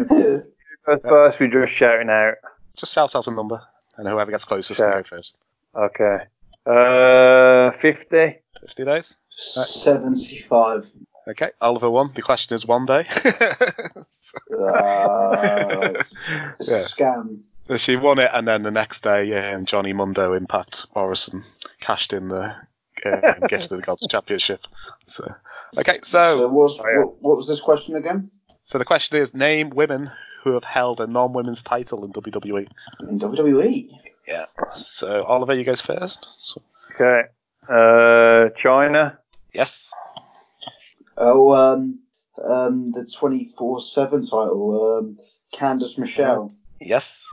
[1.02, 2.34] first, we're just shouting out.
[2.76, 3.60] Just shout out a number,
[3.96, 5.38] and whoever gets closest can go first.
[5.74, 6.18] Okay.
[6.66, 8.38] Uh, 50.
[8.60, 9.16] 50 days.
[9.28, 10.90] 75.
[11.28, 12.10] Okay, Oliver won.
[12.14, 13.06] The question is one day.
[14.52, 16.12] Uh, it's
[16.58, 17.14] it's Yeah.
[17.14, 17.40] a scam.
[17.78, 21.44] She won it, and then the next day, um, Johnny Mundo Impact Morrison
[21.80, 22.54] cashed in the
[23.06, 24.66] um, Gift of the Gods Championship.
[25.06, 25.32] So,
[25.78, 28.30] okay, So, so what, was, Oh, what, what was this question again?
[28.62, 30.10] so the question is: name women
[30.42, 32.66] who have held a non-women's title in WWE.
[33.08, 33.88] In WWE?
[34.28, 34.44] Yeah.
[34.76, 36.26] So Oliver, you goes first.
[36.36, 36.62] So,
[36.94, 37.22] Okay.
[37.68, 39.16] Uh, Chyna.
[39.52, 39.90] yes.
[41.16, 42.00] Oh, um,
[42.42, 45.18] um, the 24 7 title, um,
[45.54, 46.52] Candice Michelle.
[46.80, 47.26] Yes.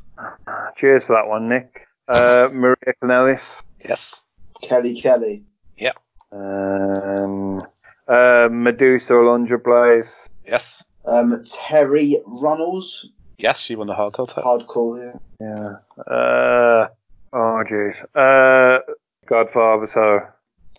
[0.78, 1.88] Cheers for that one, Nick.
[2.08, 3.64] Uh, Maria Kanellis.
[3.84, 4.24] Yes.
[4.62, 5.44] Kelly Kelly.
[5.78, 5.94] Yeah.
[6.32, 7.66] Um,
[8.12, 10.30] uh, Medusa Alundra Blaze.
[10.46, 10.84] Yes.
[11.06, 13.10] Um, Terri Runnels.
[13.38, 13.60] Yes.
[13.60, 14.44] She won the hardcore title.
[14.60, 15.48] Hardcore, yeah.
[15.48, 16.04] Yeah.
[16.14, 16.88] Uh,
[17.34, 17.96] oh, jeez.
[18.16, 18.80] Uh,
[19.26, 20.20] Godfather, so.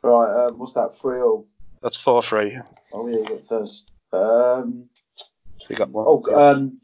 [0.04, 0.90] Right, um, what's that?
[1.00, 1.46] Three all.
[1.82, 2.58] That's four three.
[2.92, 3.90] Oh, yeah, you got first.
[4.12, 4.88] Um,
[5.58, 6.04] So you got one.
[6.06, 6.80] oh, um,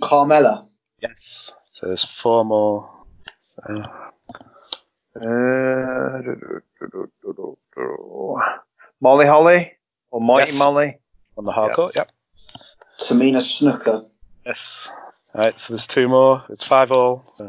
[0.00, 0.66] Carmella.
[1.00, 1.52] Yes.
[1.72, 2.90] So there's four more.
[3.40, 3.62] So,
[5.16, 6.20] Uh,
[9.00, 9.72] Molly Holly
[10.10, 10.58] or Mighty Yes.
[10.58, 10.98] Molly.
[11.36, 11.94] on the hardcore.
[11.94, 12.10] Yep.
[12.98, 14.06] Tamina Snuka.
[14.44, 14.90] Yes.
[15.34, 16.44] Alright, so there's two more.
[16.50, 17.24] It's five all.
[17.36, 17.46] So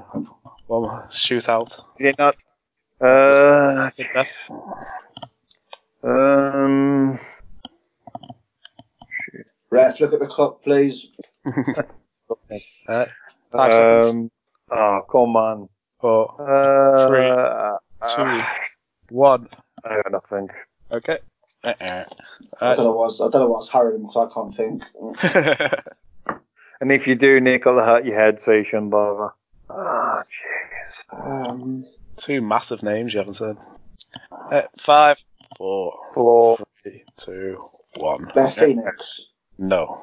[0.68, 1.80] one more shootout.
[2.00, 2.36] Is it not?
[3.02, 3.90] Uh,
[6.04, 7.20] um,
[9.70, 11.12] Ref, look at the clock, please.
[11.46, 13.10] Alright,
[13.52, 14.06] five seconds.
[14.06, 14.32] um,
[14.72, 15.70] oh, come on.
[16.00, 18.44] Four, Uh, Three, uh,
[19.10, 19.48] one.
[19.84, 20.50] I got nothing.
[20.92, 21.20] Okay.
[21.64, 22.06] Uh-uh.
[22.60, 24.84] I don't know what's I don't know what's hurrying because I can't think.
[26.82, 29.30] And if you do, Nick, I'll hurt your head, so you shouldn't bother.
[29.70, 31.50] Ah, jeez.
[31.50, 31.86] Um,
[32.18, 33.56] Two massive names you haven't said.
[34.32, 35.18] Uh, five,
[35.60, 36.58] four, Four.
[36.82, 37.64] three, two,
[37.98, 38.32] one.
[38.34, 39.28] Beth Phoenix.
[39.60, 40.02] No.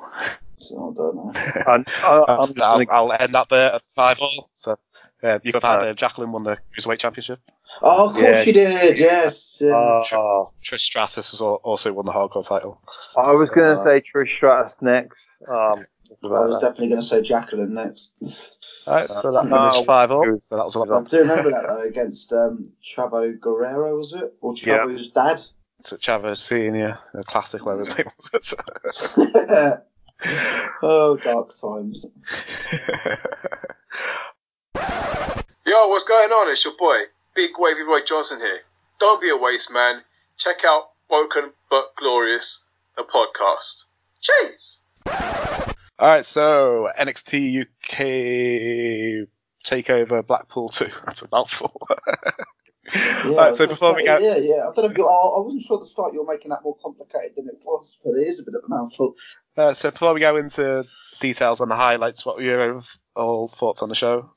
[0.59, 1.33] So I don't know.
[1.35, 4.49] I, I, I'm just I'll, gonna, I'll end up there at five all.
[4.55, 4.79] So
[5.23, 7.41] yeah, you could have had uh, Jacqueline won the cruiserweight championship.
[7.83, 8.43] Oh, of course Yeah.
[8.43, 8.99] she did.
[8.99, 9.61] Yes.
[9.63, 12.81] Um, oh, Trish Stratus has also won the hardcore title.
[13.17, 15.27] I was gonna Uh, say Trish Stratus next.
[15.49, 15.87] Um,
[16.23, 18.13] I was definitely going to say Jacqueline next.
[18.87, 19.71] Alright, so that No.
[19.71, 20.25] finished five all.
[20.49, 21.07] So that was a I lot.
[21.09, 24.33] do remember that though against um, Chavo Guerrero, was it?
[24.41, 24.79] Or Yeah.
[24.87, 25.43] Chavo's dad?
[25.85, 28.55] To Chavo Senior, a classic where his name was.
[30.83, 32.07] oh, dark times.
[35.69, 36.51] Yo, what's going on?
[36.51, 36.97] It's your boy,
[37.35, 38.61] Big Wavy Roy Johnson here.
[38.99, 40.01] Don't be a waste man.
[40.39, 43.85] Check out Broken But Glorious, the podcast.
[44.19, 44.87] Cheers!
[46.01, 49.29] Alright, so NXT UK
[49.67, 50.87] Takeover Blackpool 2.
[51.05, 51.87] That's a mouthful.
[51.87, 52.33] Yeah,
[52.95, 54.71] I Alright, so gonna before we go, Yeah, yeah.
[54.71, 56.79] I don't know I I wasn't sure at the start you were making that more
[56.83, 59.17] complicated than it was, but it is a bit of a mouthful.
[59.59, 60.85] uh, so before we go into
[61.21, 62.83] details on the highlights, what were your
[63.15, 64.31] all thoughts on the show?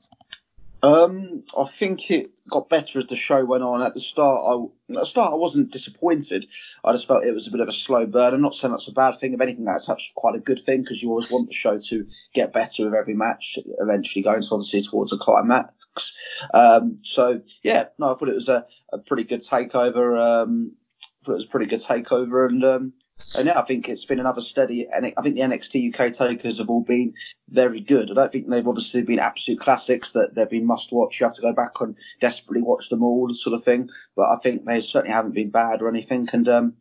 [0.82, 3.82] Um, I think it got better as the show went on.
[3.82, 6.46] At the start, I at the start I wasn't disappointed.
[6.84, 8.34] I just felt it was a bit of a slow burn.
[8.34, 9.32] I'm not saying that's a bad thing.
[9.32, 12.06] If anything, that's actually quite a good thing because you always want the show to
[12.34, 15.72] get better with every match, eventually going so obviously towards a climax.
[16.52, 20.20] Um, so yeah, no, I thought it was a, a pretty good takeover.
[20.20, 20.72] Um,
[21.26, 22.92] it was a pretty good takeover, and um,
[23.36, 24.88] and yeah, I think it's been another steady.
[24.92, 27.14] And I think the NXT UK takers have all been
[27.48, 28.10] very good.
[28.10, 31.20] I don't think they've obviously been absolute classics that they've been must watch.
[31.20, 33.90] You have to go back and desperately watch them all, sort of thing.
[34.16, 36.28] But I think they certainly haven't been bad or anything.
[36.32, 36.74] And um,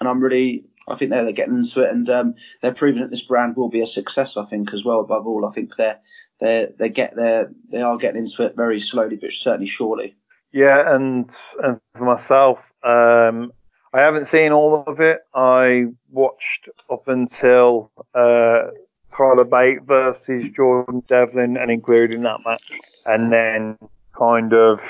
[0.00, 3.10] and I'm really, I think they're, they're getting into it, and um, they're proving that
[3.10, 4.36] this brand will be a success.
[4.36, 5.00] I think as well.
[5.00, 6.00] Above all, I think they're
[6.40, 10.16] they they get there, they are getting into it very slowly, but certainly surely.
[10.52, 11.30] Yeah, and
[11.62, 13.52] and for myself, um,
[13.94, 15.20] I haven't seen all of it.
[15.34, 18.70] I watched up until uh,
[19.16, 22.72] Tyler Bate versus Jordan Devlin, and including that match,
[23.06, 23.78] and then
[24.18, 24.80] kind of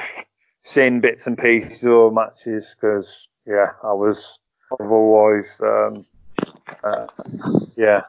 [0.63, 4.39] seen bits and pieces of matches because yeah, I was
[4.81, 6.07] otherwise um,
[6.83, 7.07] uh,
[7.77, 8.05] yeah.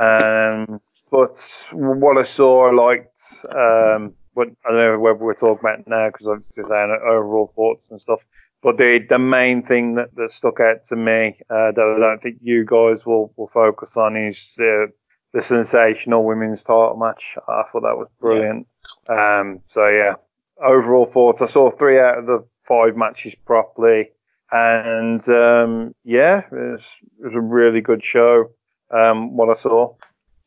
[0.00, 0.80] Um,
[1.10, 3.20] but what I saw, I liked.
[3.44, 7.52] Um, but I don't know whether we're talking about now because I'm just saying overall
[7.54, 8.24] thoughts and stuff.
[8.62, 12.20] But the the main thing that, that stuck out to me uh, that I don't
[12.20, 14.86] think you guys will, will focus on is uh,
[15.32, 17.36] the sensational women's title match.
[17.46, 18.66] I thought that was brilliant.
[19.08, 20.14] Um, so yeah,
[20.60, 21.40] overall thoughts.
[21.40, 24.10] I saw three out of the five matches properly,
[24.50, 26.86] and um, yeah, it was,
[27.20, 28.50] it was a really good show.
[28.90, 29.94] Um, what I saw.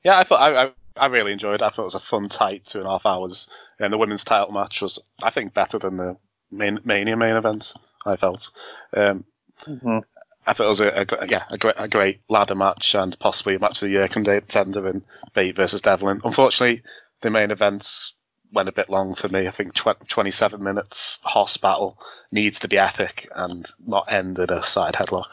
[0.04, 1.62] Yeah, I thought I, I, I really enjoyed.
[1.62, 1.62] it.
[1.62, 3.48] I thought it was a fun, tight two and a half hours,
[3.80, 6.18] and the women's title match was, I think, better than the
[6.52, 7.74] main Mania main event.
[8.06, 8.50] I felt.
[8.96, 9.26] Um,
[9.66, 10.04] Mhm.
[10.46, 13.56] I thought it was a, a yeah a great, a great ladder match and possibly
[13.56, 15.04] a match of the year contender in
[15.36, 16.22] Bate versus Devlin.
[16.24, 16.82] Unfortunately,
[17.22, 18.14] the main events
[18.52, 19.48] went a bit long for me.
[19.48, 22.00] I think tw- 27 minutes Hoss battle
[22.32, 25.28] needs to be epic and not end in a side headlock.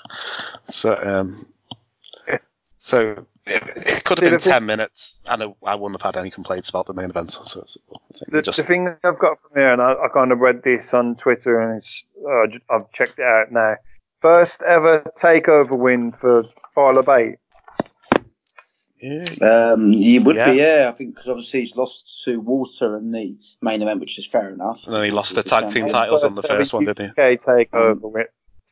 [0.69, 1.47] So um,
[2.79, 6.21] so it, it could have been the 10 minutes and it, I wouldn't have had
[6.21, 7.31] any complaints about the main event.
[7.33, 10.09] So, so I think The, just the thing I've got from here, and I, I
[10.13, 13.77] kind of read this on Twitter, and it's, uh, j- I've checked it out now.
[14.21, 17.39] First ever takeover win for Tyler Bate.
[19.01, 19.25] yeah,
[19.73, 20.51] Um, he would Yeah.
[20.51, 20.91] be, yeah.
[20.93, 24.51] I think because obviously he's lost to Walter in the main event, which is fair
[24.51, 24.85] enough.
[24.87, 27.23] And then he lost the tag team titles on the first one, didn't he?
[27.23, 28.25] UK takeover win.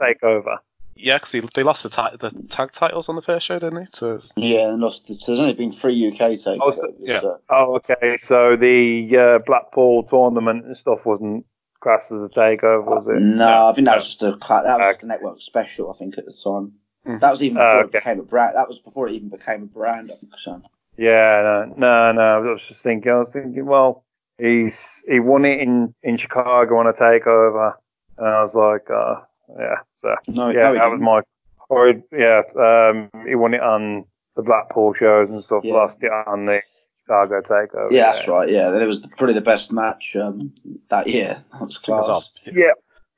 [0.02, 0.56] Takeover.
[0.96, 3.86] Yeah, because they lost the, ti- the tag titles on the first show, didn't he?
[3.98, 5.06] To Yeah, and lost.
[5.06, 6.44] The, so there's only been three UK takes.
[6.46, 7.20] Oh, so- yeah.
[7.20, 8.16] so- Oh, okay.
[8.18, 11.44] So the uh, Blackpool tournament and stuff wasn't
[11.80, 13.20] classed as a takeover, was it?
[13.20, 14.88] No, I think that was just a that was Okay.
[14.88, 15.90] just a network special.
[15.90, 16.72] I think at the time.
[17.06, 17.20] Mm.
[17.20, 17.98] That was even Oh, before okay.
[17.98, 18.56] it became a brand.
[18.56, 20.10] That was before it even became a brand.
[20.12, 20.62] I think so.
[20.98, 22.20] Yeah, no, no, no.
[22.48, 23.12] I was just thinking.
[23.12, 24.04] I was thinking, well,
[24.38, 27.74] he's he won it in in Chicago on a takeover,
[28.18, 29.20] and I was like, uh,
[29.58, 29.76] yeah.
[29.96, 31.04] So No, yeah, no, he that was didn't.
[31.04, 31.20] my.
[31.68, 34.04] Or he- yeah, um, he won it on
[34.36, 35.64] the Blackpool shows and stuff.
[35.64, 35.74] Yeah.
[35.74, 36.62] Lost it on the
[37.04, 37.90] Chicago Takeover.
[37.90, 38.48] Yeah, that's right.
[38.48, 40.52] Yeah, it was probably the best match um,
[40.90, 41.42] that year.
[41.52, 42.06] That was class.
[42.08, 42.22] odd.
[42.44, 42.70] Yeah.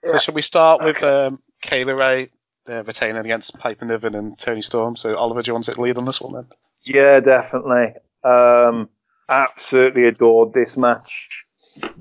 [0.05, 2.31] So shall we start with um, Kay Lee Ray
[2.69, 4.97] uh, retaining against Piper Niven and Toni Storm?
[4.97, 6.47] So Oliver, do you want to lead on this one then?
[6.85, 7.95] Yeah, definitely.
[8.25, 8.89] Um,
[9.29, 11.45] absolutely adored this match.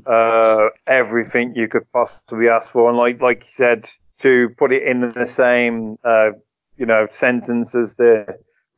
[0.05, 4.83] Uh, everything you could possibly ask for, and like like you said, to put it
[4.83, 6.31] in the same uh,
[6.77, 8.25] you know sentence as the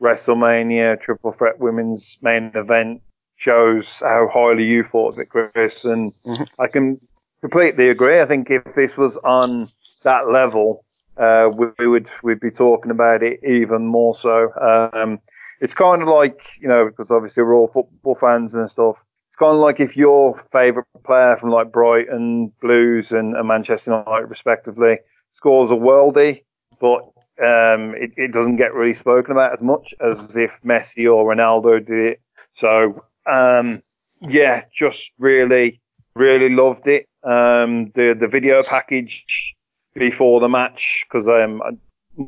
[0.01, 3.01] WrestleMania Triple Threat Women's Main Event
[3.35, 6.11] shows how highly you thought of it, Chris, and
[6.59, 6.99] I can
[7.41, 8.19] completely agree.
[8.21, 9.69] I think if this was on
[10.03, 10.85] that level,
[11.17, 14.51] uh, we, we would we'd be talking about it even more so.
[14.53, 15.19] Um,
[15.61, 18.95] it's kind of like you know because obviously we're all football fans and stuff.
[19.29, 24.03] It's kind of like if your favourite player from like Brighton, Blues, and, and Manchester
[24.05, 24.97] United respectively
[25.39, 26.43] scores a worldie,
[26.81, 26.99] but
[27.41, 31.79] um, it, it doesn't get really spoken about as much as if Messi or Ronaldo
[31.85, 32.21] did it.
[32.51, 33.81] So um,
[34.19, 35.79] yeah, just really
[36.13, 37.05] really loved it.
[37.23, 39.55] Um, the the video package
[39.95, 41.61] before the match because um,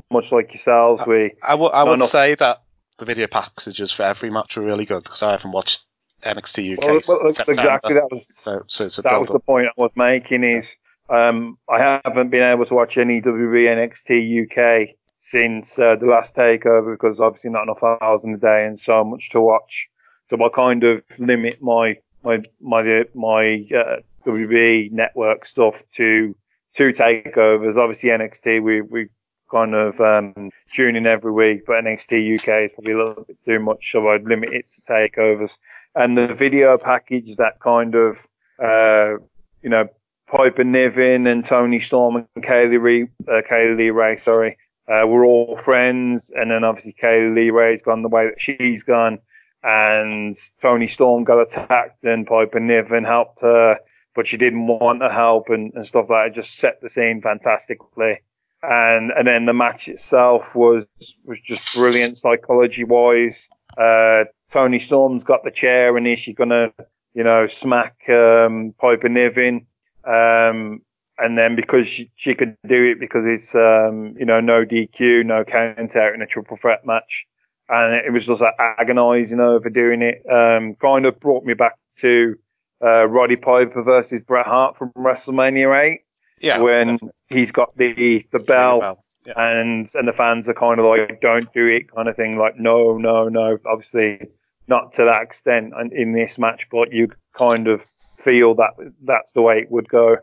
[0.09, 2.61] much like yourselves, we I would I Not would enough- say that
[2.97, 5.83] the video packages for every match are really good because I haven't watched
[6.23, 9.91] NXT UK well, well, exactly that was So, so that was the point I was
[9.95, 10.73] making is
[11.11, 16.35] um, I haven't been able to watch any WWE NXT UK since uh, the last
[16.35, 19.89] takeover because obviously not enough hours in the day and so much to watch.
[20.29, 26.35] So I kind of limit my my my my uh, WWE network stuff to
[26.73, 27.75] two takeovers.
[27.75, 29.09] Obviously NXT we we
[29.51, 33.37] kind of um, tune in every week, but NXT UK is probably a little bit
[33.43, 35.59] too much, so I'd limit it to takeovers.
[35.93, 38.17] And the video package that kind of
[38.63, 39.17] uh,
[39.61, 39.89] you know
[40.31, 45.25] Piper Niven and Toni Storm and Kaylee Ray, uh, Kaylee Lee Ray, sorry, uh, we're
[45.25, 46.31] all friends.
[46.33, 49.19] And then obviously Kaylee Lee Ray's gone the way that she's gone,
[49.61, 53.77] and Toni Storm got attacked, and Piper Niven helped her,
[54.15, 56.37] but she didn't want to help and, and stuff like that.
[56.37, 58.21] It just set the scene fantastically.
[58.63, 60.85] And and then the match itself was
[61.25, 63.49] was just brilliant psychology wise.
[63.77, 66.71] Uh, Toni Storm's got the chair, and is she gonna,
[67.13, 69.65] you know, smack um, Piper Niven?
[70.03, 70.81] Um,
[71.17, 75.25] and then because she, she could do it because it's um, you know no DQ,
[75.25, 77.25] no count out in a triple threat match,
[77.69, 80.23] and it was just like agonising over doing it.
[80.29, 82.35] Um, kind of brought me back to
[82.83, 86.01] uh, Roddy Piper versus Bret Hart from WrestleMania 8
[86.39, 86.59] Yeah.
[86.59, 89.33] when he's got the the bell yeah.
[89.35, 92.57] and and the fans are kind of like don't do it kind of thing like
[92.57, 94.19] no no no obviously
[94.67, 97.81] not to that extent in this match but you kind of
[98.21, 98.71] feel that
[99.03, 100.13] that's the way it would go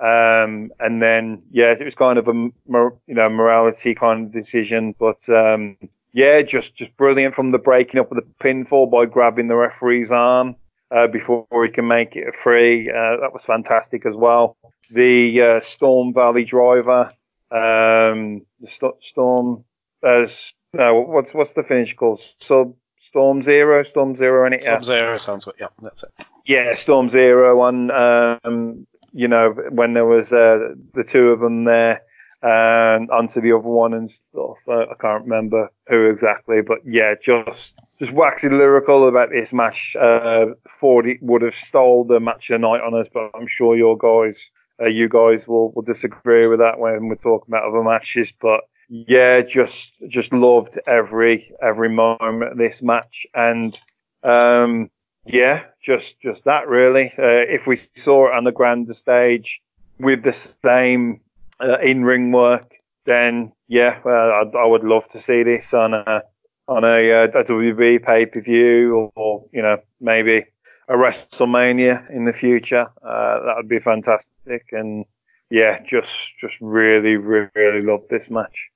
[0.00, 4.94] um and then yeah it was kind of a you know morality kind of decision
[4.98, 5.76] but um
[6.12, 10.12] yeah just just brilliant from the breaking up of the pinfall by grabbing the referee's
[10.12, 10.54] arm
[10.90, 14.56] uh, before he can make it a free uh, that was fantastic as well
[14.90, 17.12] the uh, Storm Valley driver
[17.50, 19.64] um, the st- Storm.
[20.02, 20.26] Uh,
[20.72, 22.20] what's what's the finish called?
[22.40, 22.74] Sub
[23.08, 24.64] Storm Zero, Storm Zero, and it.
[24.64, 25.54] Sub Zero sounds good.
[25.58, 26.10] Yeah, that's it.
[26.46, 27.90] Yeah, Storm Zero on.
[27.90, 32.02] Um, you know, when there was uh, the two of them there,
[32.42, 34.58] and onto the other one and stuff.
[34.66, 39.96] Uh, I can't remember who exactly, but yeah, just just waxing lyrical about this match.
[40.00, 43.76] Uh, it would have stole the match of the night on us, but I'm sure
[43.76, 47.82] your guys, uh, you guys will will disagree with that when we're talking about other
[47.82, 48.32] matches.
[48.40, 53.78] But yeah, just just loved every every moment of this match, and
[54.22, 54.90] um,
[55.26, 57.12] yeah, just just that really.
[57.18, 59.60] Uh, if we saw it on the grander stage
[59.98, 61.20] with the same
[61.60, 62.74] uh, in ring work,
[63.04, 66.22] then yeah, uh, I, I would love to see this on a
[66.66, 70.44] on a, uh, a WB pay per view or, or you know maybe
[70.88, 72.86] a WrestleMania in the future.
[73.02, 74.66] Uh, that would be fantastic.
[74.72, 75.04] And
[75.50, 78.70] yeah, just just really really, really this match.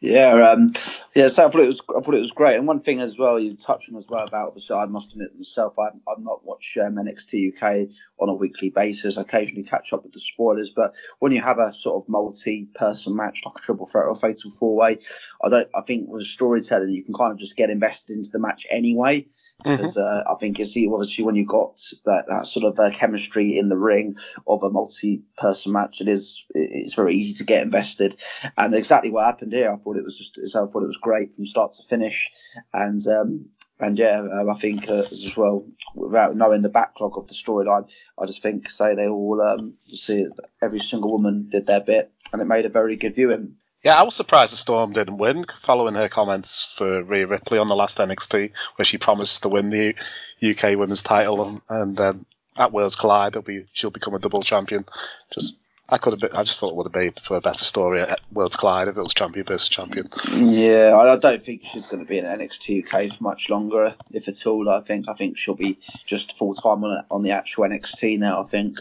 [0.00, 0.72] Yeah, um,
[1.14, 1.26] yeah.
[1.26, 2.56] So I thought it was, I thought it was great.
[2.56, 5.36] And one thing as well, you touched on as well about obviously, I must admit
[5.36, 7.88] myself, I, I've not watched um, NXT UK
[8.20, 9.18] on a weekly basis.
[9.18, 13.16] I occasionally catch up with the spoilers, but when you have a sort of multi-person
[13.16, 14.98] match like a triple threat or a fatal four-way,
[15.42, 18.38] I don't, I think with storytelling, you can kind of just get invested into the
[18.38, 19.26] match anyway.
[19.62, 23.58] Because uh, I think it's obviously when you've got that, that sort of uh, chemistry
[23.58, 24.16] in the ring
[24.46, 28.14] of a multi-person match, it is it's very easy to get invested.
[28.56, 31.34] And exactly what happened here, I thought it was just I thought it was great
[31.34, 32.30] from start to finish.
[32.72, 33.46] And um,
[33.80, 37.90] and yeah, um, I think uh, as well without knowing the backlog of the storyline,
[38.16, 40.26] I just think say they all um, see
[40.62, 43.56] every single woman did their bit, and it made a very good viewing.
[43.84, 47.68] Yeah, I was surprised the Storm didn't win, following her comments for Rhea Ripley on
[47.68, 49.94] the last NXT, where she promised to win the
[50.42, 52.26] UK Women's title, and, and then
[52.56, 54.84] at Worlds Collide, it'll be she'll become a double champion.
[55.32, 55.54] Just
[55.88, 58.00] I could have been, I just thought it would have made for a better story
[58.00, 60.10] at Worlds Collide if it was champion versus champion.
[60.28, 63.94] Yeah, I I don't think she's going to be in NXT UK for much longer,
[64.10, 64.68] if at all.
[64.68, 68.40] I think I think she'll be just full time on on the actual NXT now.
[68.40, 68.80] I think.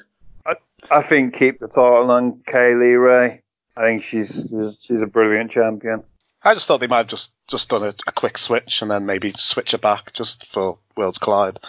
[0.92, 3.42] I think keep the title on Kay Lee Ray.
[3.78, 6.04] I think she's she's, she's a brilliant champion.
[6.44, 9.06] I just thought they might have just, just done a, a quick switch and then
[9.06, 11.60] maybe switch it back just for Worlds Collide.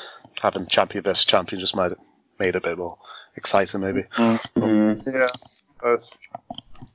[0.40, 1.98] Having champion versus champion just made it
[2.38, 2.96] made it a bit more
[3.34, 4.04] exciting maybe.
[4.16, 5.06] Mm.
[5.06, 5.26] Yeah.
[5.82, 6.10] Both.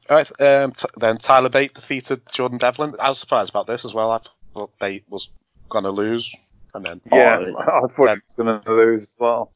[0.10, 2.96] All right, um, t- then Tyler Bate defeated Jordan Devlin.
[3.00, 4.12] I was surprised about this as well.
[4.12, 4.20] I
[4.54, 5.28] thought Bate was
[5.70, 6.30] going to lose,
[6.74, 7.56] and then Yeah, Oh,
[7.86, 9.52] I thought he was going to lose as well.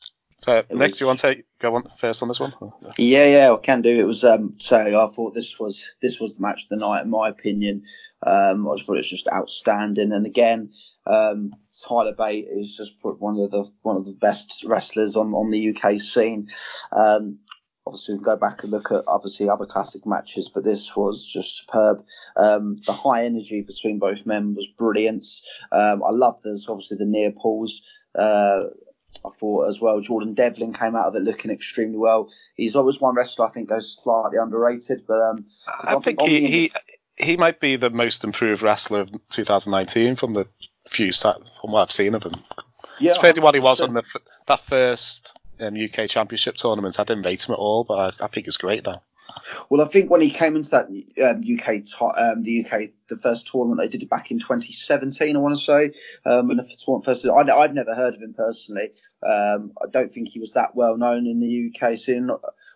[0.47, 2.53] Uh, Nick, was- do you want to take, go on first on this one?
[2.97, 3.89] Yeah, yeah, I can do.
[3.99, 7.03] It was um so I thought this was this was the match of the night
[7.03, 7.83] in my opinion.
[8.25, 10.71] Um I just thought it was just outstanding and again,
[11.05, 11.51] um
[11.87, 15.49] Tyler Bate is just put one of the one of the best wrestlers on, on
[15.51, 16.47] the UK scene.
[16.91, 17.39] Um
[17.85, 21.25] obviously we can go back and look at obviously other classic matches, but this was
[21.27, 22.03] just superb.
[22.35, 25.25] Um the high energy between both men was brilliant.
[25.71, 27.81] Um I love this obviously the near pulls.
[28.17, 28.65] Uh
[29.25, 29.99] I thought as well.
[30.01, 32.29] Jordan Devlin came out of it looking extremely well.
[32.55, 35.45] He's always one wrestler I think goes slightly underrated, but um,
[35.83, 36.71] I think he, he
[37.17, 40.47] he might be the most improved wrestler of 2019 from the
[40.87, 42.35] few from what I've seen of him.
[42.99, 44.03] yeah, Compared to what he was on the
[44.47, 48.27] that first um, UK Championship tournament, I didn't rate him at all, but I, I
[48.27, 49.01] think he's great now.
[49.69, 51.83] Well, I think when he came into that um, UK,
[52.17, 55.61] um, the UK, the first tournament they did it back in 2017, I want to
[55.61, 55.93] say.
[56.25, 58.91] Um, and the tournament first, I'd, I'd never heard of him personally.
[59.23, 62.29] Um, I don't think he was that well known in the UK scene.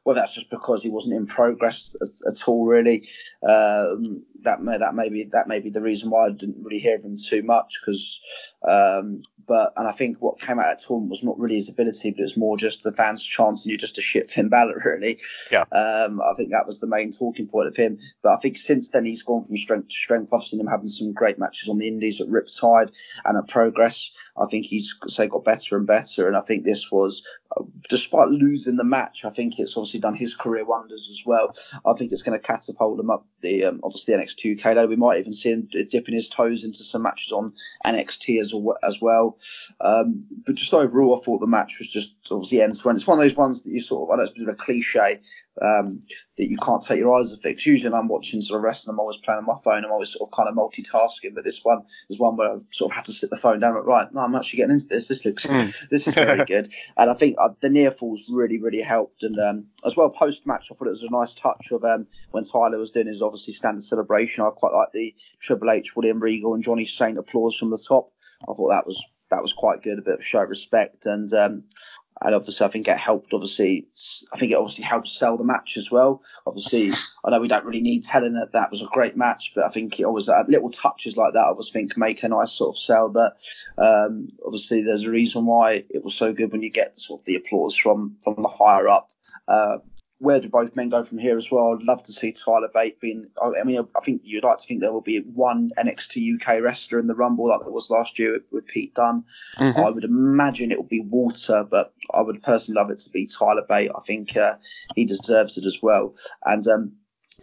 [0.03, 3.07] Well, that's just because he wasn't in progress at, at all, really.
[3.43, 6.79] Um, that may that may be that may be the reason why I didn't really
[6.79, 7.79] hear of him too much.
[7.79, 8.21] Because,
[8.67, 12.11] um, but and I think what came out at tournament was not really his ability,
[12.11, 15.19] but it was more just the fans chanting you're just a shit Finn Balor, really.
[15.51, 15.65] Yeah.
[15.71, 17.99] Um, I think that was the main talking point of him.
[18.21, 20.33] But I think since then he's gone from strength to strength.
[20.33, 22.95] I've seen him having some great matches on the Indies at Riptide
[23.25, 24.11] and at Progress.
[24.37, 26.27] I think he's say got better and better.
[26.27, 27.23] And I think this was,
[27.55, 31.53] uh, despite losing the match, I think it's obviously done his career wonders as well.
[31.85, 34.65] I think it's going to catapult him up the um, obviously NXT UK.
[34.65, 34.87] ladder.
[34.87, 37.53] We might even see him dipping his toes into some matches on
[37.85, 38.50] NXT as,
[38.83, 39.37] as well.
[39.79, 42.97] Um, but just overall, I thought the match was just obviously end to end.
[42.97, 44.53] It's one of those ones that you sort of, I know it's a bit of
[44.55, 45.21] a cliche,
[45.61, 45.99] um,
[46.37, 47.55] that you can't take your eyes off it.
[47.55, 49.83] 'Cause usually when I'm watching sort of wrestling, I'm always playing on my phone.
[49.85, 51.35] I'm always sort of kind of multitasking.
[51.35, 53.75] But this one was one where I sort of had to sit the phone down.
[53.75, 55.07] and Right, no, I'm actually getting into this.
[55.07, 55.43] This looks,
[55.91, 56.67] this is very good.
[56.97, 59.23] And I think uh, the near falls really, really helped.
[59.23, 62.07] And um, as well, post match, I thought it was a nice touch of um,
[62.31, 64.43] when Tyler was doing his obviously standard celebration.
[64.43, 68.11] I quite like the Triple H, William Regal, and Johnny Saint applause from the top.
[68.43, 71.31] I thought that was that was quite good, a bit of show of respect, and
[71.33, 71.63] um,
[72.21, 73.33] and obviously I think it helped.
[73.33, 73.87] Obviously,
[74.31, 76.21] I think it obviously helped sell the match as well.
[76.45, 76.91] Obviously,
[77.23, 79.69] I know we don't really need telling that that was a great match, but I
[79.69, 81.39] think it always uh, little touches like that.
[81.39, 83.37] I always think make a nice sort of sell that.
[83.77, 87.25] Um, obviously, there's a reason why it was so good when you get sort of
[87.25, 89.09] the applause from from the higher up.
[89.47, 89.79] Uh,
[90.21, 91.73] where do both men go from here as well?
[91.73, 93.31] I'd love to see Tyler Bate being.
[93.41, 96.99] I mean, I think you'd like to think there will be one NXT UK wrestler
[96.99, 99.25] in the Rumble like there was last year with, Pete Dunne.
[99.57, 103.25] I would imagine it would be Walter, but I would personally love it to be
[103.25, 103.89] Tyler Bate.
[103.95, 104.57] I think uh,
[104.95, 106.13] he deserves it as well.
[106.45, 106.93] And um,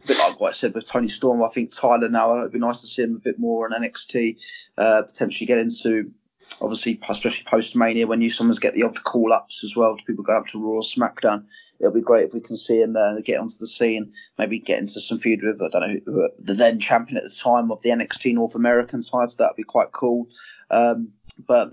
[0.04, 2.60] a bit like what I said with Toni Storm, I think Tyler now it'd be
[2.60, 4.40] nice to see him a bit more on NXT,
[4.78, 6.12] uh, potentially get into.
[6.60, 10.04] Obviously, especially post Mania, when you sometimes get the odd call ups as well to
[10.04, 11.44] people going up to Raw or SmackDown.
[11.78, 14.80] It'll be great if we can see him uh, get onto the scene, maybe get
[14.80, 17.90] into some feud with I don't know the then champion at the time of the
[17.90, 19.30] NXT North American side.
[19.30, 20.28] So that'd be quite cool.
[20.70, 21.12] Um,
[21.46, 21.70] but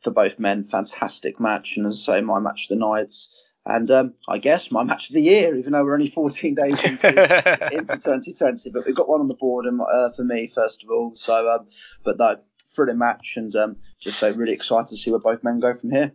[0.00, 3.14] for both men, fantastic match, and as I say, my match of the night,
[3.66, 6.82] and um, I guess my match of the year, even though we're only 14 days
[6.84, 7.08] into
[7.72, 8.70] into 2020.
[8.70, 11.12] But we've got one on the board, and uh, for me, first of all.
[11.16, 11.66] So, um,
[12.04, 12.38] but no,
[12.78, 15.90] thrilling match, and um, just so really excited to see where both men go from
[15.90, 16.12] here.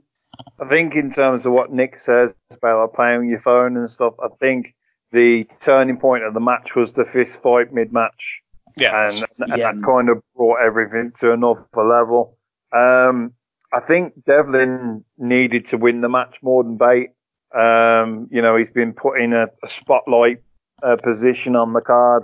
[0.60, 3.90] I think in terms of what Nick says about like playing on your phone and
[3.90, 4.74] stuff, I think
[5.12, 8.42] the turning point of the match was the fist fight mid match.
[8.78, 9.72] yeah, and, and Yeah.
[9.72, 12.38] that kind of brought everything to another level.
[12.72, 13.34] Um,
[13.72, 17.10] I think Devlin needed to win the match more than Bate.
[17.56, 20.42] Um, you know, he's been put in a, a spotlight
[20.82, 22.24] uh, position on the card,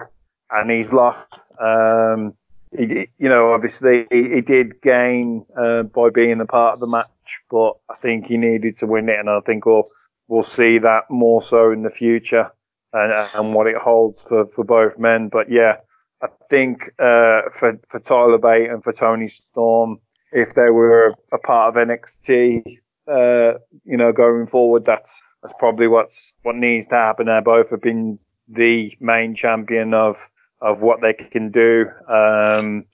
[0.49, 1.31] and he's lost.
[1.61, 2.33] Um,
[2.77, 6.87] he, you know, obviously he, he did gain uh, by being a part of the
[6.87, 7.07] match,
[7.49, 9.87] but I think he needed to win it, and I think we'll
[10.27, 12.51] we'll see that more so in the future
[12.93, 15.29] and, and what it holds for, for both men.
[15.29, 15.77] But yeah,
[16.21, 19.99] I think uh, for for Tyler Bate and for Toni Storm,
[20.31, 25.87] if they were a part of NXT, uh, you know, going forward, that's that's probably
[25.87, 27.27] what's what needs to happen.
[27.27, 30.17] They both have been the main champion of
[30.61, 31.85] of what they can do.
[32.07, 32.85] Um,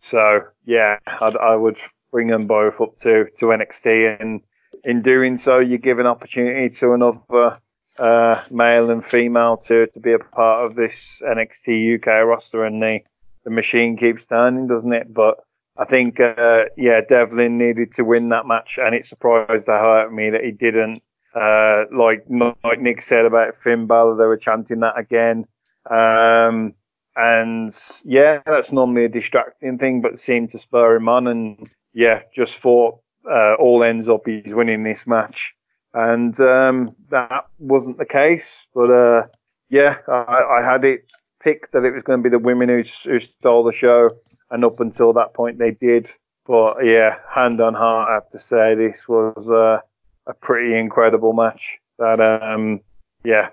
[0.00, 1.78] so yeah, I'd, I would
[2.10, 4.40] bring them both up to to NXT, and
[4.84, 7.58] in doing so, you give an opportunity to another
[7.98, 12.82] uh, male and female to to be a part of this NXT UK roster, and
[12.82, 13.00] the
[13.44, 15.12] the machine keeps turning, doesn't it?
[15.12, 15.38] But
[15.76, 19.92] I think, uh, yeah, Devlin needed to win that match, and it surprised the hell
[19.92, 21.02] out of me that he didn't.
[21.34, 22.26] Uh, like
[22.62, 25.46] like Nick said about Finn Balor, they were chanting that again.
[25.90, 26.74] Um,
[27.16, 31.26] and yeah, that's normally a distracting thing, but seemed to spur him on.
[31.26, 33.00] And yeah, just thought
[33.30, 35.54] uh, all ends up he's winning this match,
[35.94, 38.66] and um, that wasn't the case.
[38.74, 39.26] But uh,
[39.68, 41.04] yeah, I, I had it
[41.42, 44.10] picked that it was going to be the women who, who stole the show,
[44.50, 46.10] and up until that point they did.
[46.46, 49.80] But yeah, hand on heart, I have to say this was uh,
[50.26, 51.78] a pretty incredible match.
[51.98, 52.80] That um,
[53.24, 53.50] yeah,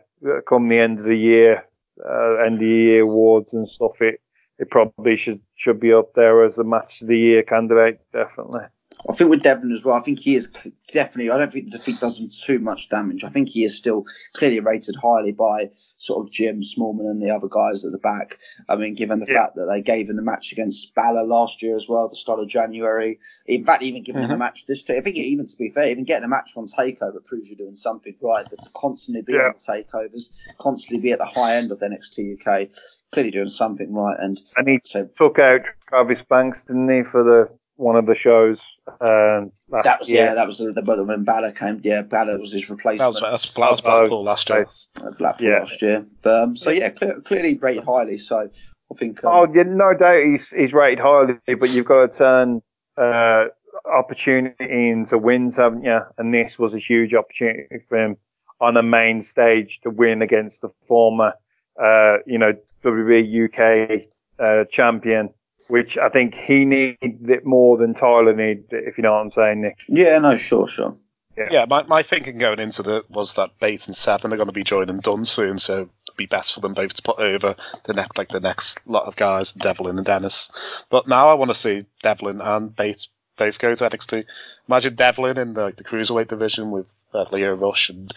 [0.48, 1.66] come the end of the year,
[2.08, 4.22] uh, end of the year awards and stuff, it
[4.58, 8.66] it probably should should be up there as a match of the year candidate, definitely.
[9.08, 10.52] I think with Devon as well, I think he is
[10.92, 11.32] definitely.
[11.32, 13.24] I don't think the defeat does him too much damage.
[13.24, 17.32] I think he is still clearly rated highly by sort of Jim Smallman and the
[17.32, 18.40] other guys at the back.
[18.68, 19.46] I mean, given the yeah.
[19.46, 22.40] fact that they gave him the match against Balor last year as well, the start
[22.40, 23.20] of January.
[23.46, 24.32] In fact, even giving mm-hmm.
[24.32, 26.52] him a match this time, I think even to be fair, even getting a match
[26.58, 28.46] on Takeover proves you're doing something right.
[28.50, 29.48] But to constantly be yeah.
[29.48, 32.70] on the takeovers, constantly be at the high end of NXT UK,
[33.12, 34.18] clearly doing something right.
[34.20, 38.16] And and he so, took out Travis Banks, didn't he, for the one of the
[38.16, 38.78] shows.
[38.88, 40.26] Um, that was year.
[40.26, 41.80] yeah, that was the, the when Balor came.
[41.84, 43.00] Yeah, Balor was his replacement.
[43.00, 44.68] That was, that was Blackpool last year.
[45.02, 45.60] Uh, Blackpool yeah.
[45.60, 46.06] last year.
[46.22, 48.18] But, um, so yeah, clear, clearly rated highly.
[48.18, 48.50] So
[48.92, 49.24] I think.
[49.24, 52.62] Um, oh, yeah, no doubt he's he's rated highly, but you've got to turn
[52.98, 53.46] uh,
[53.86, 56.00] opportunity into wins, haven't you?
[56.18, 58.18] And this was a huge opportunity for him
[58.60, 61.34] on a main stage to win against the former,
[61.82, 62.54] uh, you know,
[62.84, 64.08] WWE UK
[64.38, 65.30] uh, champion
[65.70, 69.22] which I think he needs it more than Tyler needs it, if you know what
[69.22, 69.80] I'm saying, Nick.
[69.88, 70.98] Yeah, no, sure, sure.
[71.38, 74.48] Yeah, yeah my, my thinking going into that was that Bate and Seven are going
[74.48, 77.56] to be joining Dunne soon, so it'd be best for them both to put over
[77.86, 80.52] the next like the next lot of guys, Devlin and Dennis.
[80.90, 83.08] But now I want to see Devlin and Bate
[83.38, 84.26] both go to NXT.
[84.68, 88.14] Imagine Devlin in the, like, the cruiserweight division with uh, Lio Rush and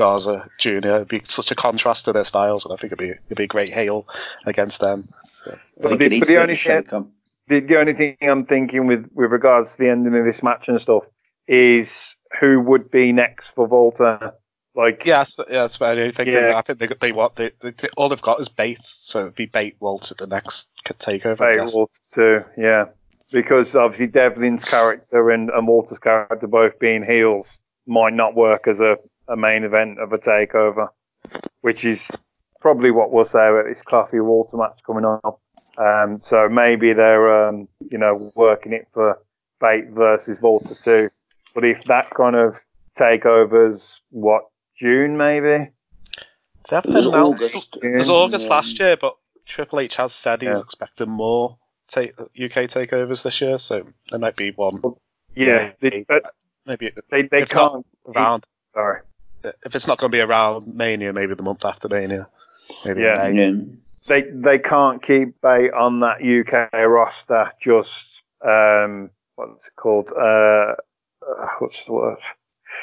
[0.00, 0.78] Garza Jr.
[0.78, 3.44] It'd be such a contrast to their styles, and I think it'd be it'd be
[3.44, 4.08] a great hail
[4.46, 5.10] against them.
[5.44, 6.84] So, but, the, but the only thing,
[7.48, 10.68] the, the only thing I'm thinking with with regards to the ending of this match
[10.68, 11.02] and stuff
[11.46, 14.32] is who would be next for Walter.
[14.74, 16.32] Like yes, yeah, that's what I'm thinking.
[16.32, 16.56] Yeah.
[16.56, 19.44] I think they they want they, they, all they've got is Bate, so it'd be
[19.44, 21.36] Bate Walter the next takeover.
[21.36, 22.86] Bate Walter too, yeah,
[23.30, 28.80] because obviously Devlin's character and, and Walter's character both being heels might not work as
[28.80, 28.96] a,
[29.30, 30.88] a main event of a takeover,
[31.60, 32.10] which is
[32.60, 35.40] probably what we'll say about this Coffey Walter match coming up.
[35.78, 39.18] Um, so maybe they're, um, you know, working it for
[39.60, 41.10] Bate versus Walter too.
[41.54, 42.56] But if that kind of
[42.98, 45.70] takeovers, what June maybe?
[46.70, 47.78] That was August.
[47.82, 48.50] It was August yeah.
[48.50, 49.16] last year, but
[49.46, 50.60] Triple H has said he's yeah.
[50.60, 51.56] expecting more
[51.88, 54.80] take, UK takeovers this year, so there might be one.
[55.34, 56.20] Yeah, maybe, they,
[56.66, 58.44] maybe they, they can't around.
[58.74, 59.00] Sorry,
[59.42, 62.28] if it's not going to be around Mania, maybe the month after Mania.
[62.84, 63.28] Maybe yeah.
[63.28, 63.52] yeah.
[64.06, 70.08] They they can't keep Bate on that UK roster just um what's it called?
[70.10, 70.74] Uh,
[71.26, 72.18] uh, what's the word?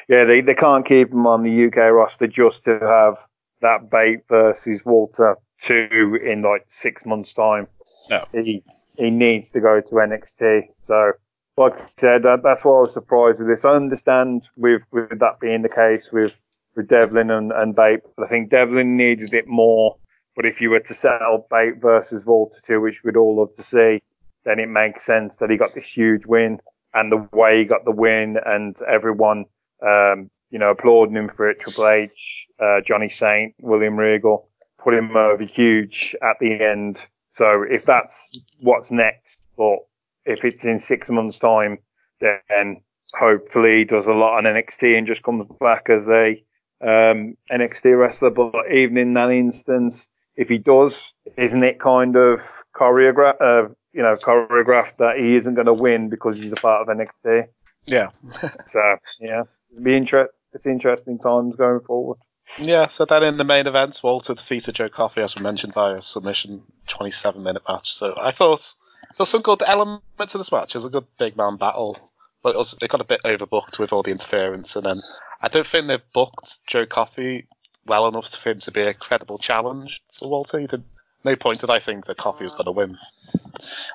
[0.09, 3.17] Yeah, they, they can't keep him on the UK roster just to have
[3.61, 7.67] that Bate versus Walter two in like six months time.
[8.09, 8.25] No.
[8.31, 8.63] He
[8.97, 10.69] he needs to go to NXT.
[10.79, 11.13] So
[11.57, 13.65] like I said, that, that's why I was surprised with this.
[13.65, 16.39] I understand with with that being the case with
[16.77, 17.75] with Devlin and, and.
[17.75, 19.97] But I think Devlin needs it more.
[20.37, 23.63] But if you were to sell Bate versus Walter 2, which we'd all love to
[23.63, 24.01] see,
[24.45, 26.59] then it makes sense that he got this huge win
[26.93, 29.45] and the way he got the win and everyone,
[29.85, 31.59] um, you know, applauding him for it.
[31.59, 34.47] Triple H, uh, Johnny Saint, William Regal,
[34.81, 37.03] put him over huge at the end.
[37.33, 39.79] So if that's what's next, but
[40.25, 41.79] if it's in six months' time,
[42.21, 42.81] then
[43.13, 46.43] hopefully does a lot on NXT and just comes back as a
[46.81, 52.41] um, NXT wrestler, but even in that instance, if he does, isn't it kind of
[52.75, 56.87] choreographed, uh, you know, choreographed that he isn't going to win because he's a part
[56.87, 57.47] of NXT?
[57.85, 58.09] Yeah.
[58.67, 62.19] so yeah, it'll be inter- it's interesting times going forward.
[62.59, 65.97] Yeah, so then in the main event, Walter defeated Joe Coffey, as we mentioned, by
[65.97, 67.91] a submission 27 minute match.
[67.91, 70.73] So I thought there was some good elements to this match.
[70.73, 71.97] It was a good big man battle,
[72.41, 74.75] but it, was, it got a bit overbooked with all the interference.
[74.75, 75.01] And then
[75.41, 77.47] I don't think they've booked Joe Coffey
[77.85, 80.59] well enough for him to be a credible challenge for Walter.
[80.59, 80.83] He did,
[81.23, 82.97] no point did I think that Coffey was going to win.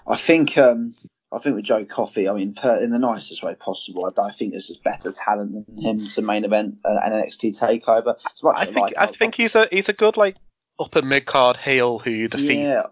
[0.07, 0.95] I think um,
[1.32, 4.30] I think with Joe Coffey, I mean, per, in the nicest way possible, I, I
[4.32, 8.16] think there's just better talent than him to main event uh, an NXT takeover.
[8.55, 10.36] I think like, I think he's a he's a good like
[10.78, 12.82] upper mid card heel who you defeat yeah,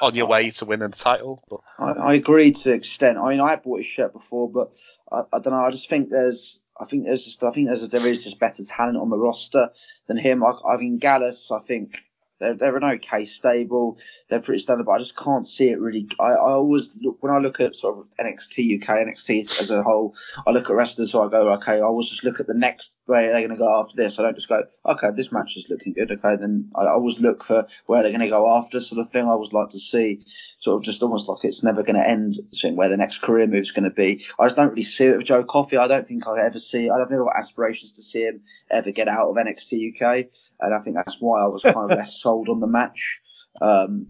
[0.00, 1.42] on your way to winning the title.
[1.48, 3.18] But I, I agree to an extent.
[3.18, 4.72] I mean, I bought his shirt before, but
[5.12, 5.64] I, I don't know.
[5.64, 8.64] I just think there's, I think there's just, I think there's, there is just better
[8.64, 9.70] talent on the roster
[10.06, 10.42] than him.
[10.42, 11.96] I, I mean, Gallus, I think
[12.40, 13.98] they're, they're an okay stable.
[14.28, 16.08] They're pretty standard, but I just can't see it really.
[16.18, 19.82] I, I always look when I look at sort of NXT UK, NXT as a
[19.82, 20.14] whole.
[20.46, 21.74] I look at wrestlers, so I go, okay.
[21.74, 24.18] I always just look at the next where they're going to go after this.
[24.18, 26.10] I don't just go, okay, this match is looking good.
[26.10, 29.24] Okay, then I always look for where they're going to go after, sort of thing.
[29.24, 30.20] I always like to see,
[30.64, 33.46] sort of just almost like it's never going to end, seeing where the next career
[33.46, 34.24] move is going to be.
[34.38, 35.76] I just don't really see it with Joe Coffey.
[35.76, 36.88] I don't think I ever see.
[36.88, 38.40] I don't think I've got aspirations to see him
[38.70, 40.26] ever get out of NXT UK,
[40.60, 43.20] and I think that's why I was kind of less sold on the match.
[43.60, 44.08] Um,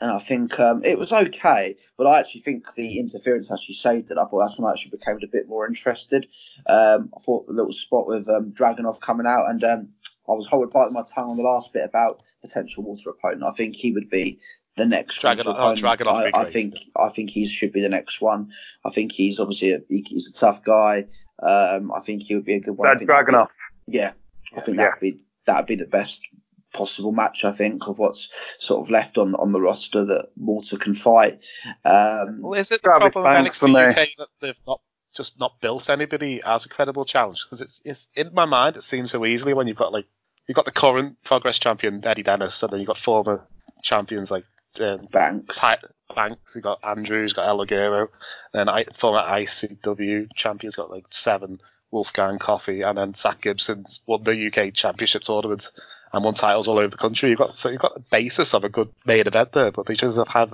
[0.00, 4.10] and I think um, it was okay, but I actually think the interference actually saved
[4.10, 4.18] it.
[4.18, 6.26] I thought that's when I actually became a bit more interested.
[6.66, 9.88] Um, I thought the little spot with um, Dragunov coming out, and um,
[10.28, 13.44] I was holding biting my tongue on the last bit about potential Walter opponent.
[13.44, 14.40] I think he would be
[14.76, 16.00] the next Dragon- Walter oh, opponent.
[16.00, 18.52] Dragunov would I, I think I think he should be the next one.
[18.84, 21.06] I think he's obviously a, he- he's a tough guy.
[21.42, 22.88] Um, I think he would be a good one.
[22.88, 23.48] I That think that'd Dragunov.
[23.86, 24.12] yeah,
[24.56, 24.84] I think Yeah.
[24.84, 26.26] that'd be that'd be the best
[26.72, 27.44] possible match.
[27.44, 31.44] I think of what's sort of left on on the roster that Walter can fight.
[31.84, 33.90] Um, Well, is it the problem with Banks NXT.
[33.90, 34.80] UK that they've not
[35.14, 37.44] just not built anybody as a credible challenge?
[37.44, 40.06] Because it's, it's in my mind, it seems so easily when you've got like
[40.48, 43.46] you've got the current Progress champion Eddie Dennis, and then you've got former
[43.82, 44.44] champions like
[44.80, 45.56] um, Banks.
[45.56, 45.78] Ty-
[46.14, 48.08] Banks, you've got Andrews, you've got El Ligero,
[48.52, 51.60] and then I, former ICW champions got like seven
[51.90, 55.68] Wolfgang Coffey, and then Zack Gibson's won the UK Championship tournament
[56.12, 57.30] and won titles all over the country.
[57.30, 59.94] You've got so you've got the basis of a good main event there, but they
[59.94, 60.52] just have had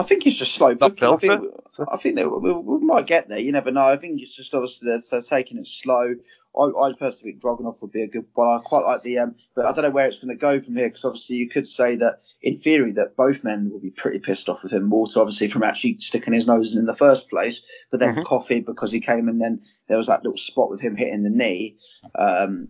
[0.00, 1.08] I think it's just slow booking.
[1.08, 1.44] I think.
[1.90, 3.38] I think we, we might get there.
[3.38, 3.84] You never know.
[3.84, 6.14] I think it's just obviously they're, they're taking it slow.
[6.56, 8.48] I, I personally think Dragunov would be a good one.
[8.48, 10.76] I quite like the, um, but I don't know where it's going to go from
[10.76, 14.18] here because obviously you could say that in theory that both men will be pretty
[14.20, 14.90] pissed off with him.
[14.90, 18.24] Walter obviously from actually sticking his nose in in the first place, but then Mhm.
[18.24, 21.30] Coffey because he came and then there was that little spot with him hitting the
[21.30, 21.76] knee.
[22.14, 22.68] Um,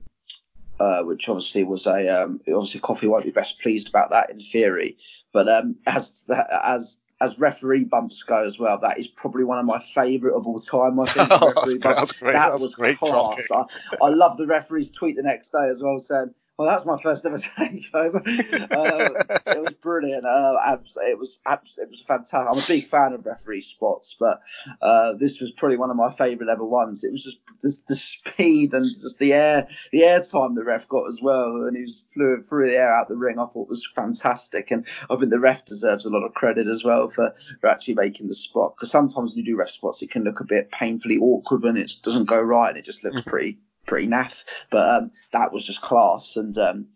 [0.80, 4.38] uh, which obviously was a um, obviously Coffey won't be best pleased about that in
[4.40, 4.96] theory,
[5.32, 9.64] but um, as as as referee bumps go as well, that is probably one of
[9.64, 11.00] my favourite of all time.
[11.00, 12.00] I think Oh, referee that's great, bumps.
[12.00, 13.50] that's great, that was great class.
[13.50, 13.64] I,
[14.00, 16.34] I love the referee's tweet the next day as well saying.
[16.58, 18.16] Well, that's my first ever takeover.
[18.16, 20.24] uh, it was brilliant.
[20.26, 20.56] Uh,
[21.02, 21.38] it was
[21.80, 22.34] it was fantastic.
[22.34, 24.40] I'm a big fan of referee spots, but
[24.82, 27.04] uh, this was probably one of my favourite ever ones.
[27.04, 30.88] It was just the, the speed and just the air, the air time the ref
[30.88, 33.38] got as well, and he was flew through the air out the ring.
[33.38, 36.84] I thought was fantastic, and I think the ref deserves a lot of credit as
[36.84, 38.74] well for, for actually making the spot.
[38.74, 41.76] Because sometimes when you do ref spots, it can look a bit painfully awkward when
[41.76, 43.58] it doesn't go right, and it just looks pretty
[43.88, 44.44] pretty naff.
[44.70, 46.86] But um, that was just class, and um,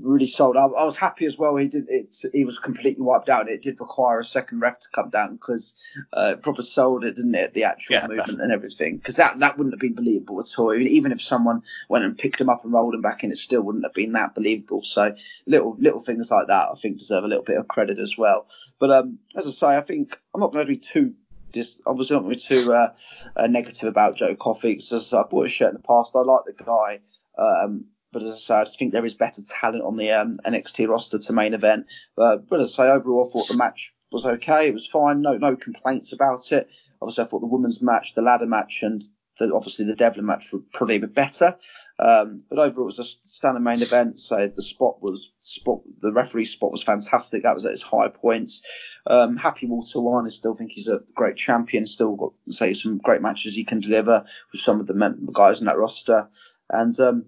[0.00, 0.56] really sold.
[0.56, 1.56] I, I was happy as well.
[1.56, 2.14] He did it.
[2.32, 3.48] He was completely wiped out.
[3.48, 5.80] It did require a second ref to come down because
[6.12, 7.54] uh, proper sold it, didn't it?
[7.54, 8.96] The actual Yeah, movement and everything.
[8.96, 10.74] Because that that wouldn't have been believable at all.
[10.74, 13.62] Even, if someone went and picked him up and rolled him back in, it still
[13.62, 14.82] wouldn't have been that believable.
[14.82, 15.14] So
[15.46, 18.46] little little things like that, I think, deserve a little bit of credit as well.
[18.78, 21.14] But um, as I say, I think I'm not going to be too.
[21.54, 22.92] Dis, obviously, not be too uh,
[23.36, 26.14] uh, negative about Joe Coffey because I bought a shirt in the past.
[26.14, 27.00] I like the guy.
[27.38, 30.38] Um, but as I say, I just think there is better talent on the um,
[30.44, 31.86] NXT roster to main event.
[32.18, 34.68] Uh, but as I say, overall, I thought the match was okay.
[34.68, 35.22] It was fine.
[35.22, 36.70] No, no complaints about it.
[37.00, 39.02] Obviously, I thought the women's match, the ladder match, and
[39.38, 41.56] the, obviously the Devlin match would probably be better.
[41.98, 44.20] Um, but overall, it was a standard main event.
[44.20, 45.80] So the spot was spot.
[46.00, 47.44] The referee spot was fantastic.
[47.44, 48.62] That was at its high points.
[49.06, 50.26] Um, happy Walter one.
[50.26, 51.86] I still think he's a great champion.
[51.86, 55.60] Still got say some great matches he can deliver with some of the men, guys
[55.60, 56.28] in that roster.
[56.68, 57.26] And um,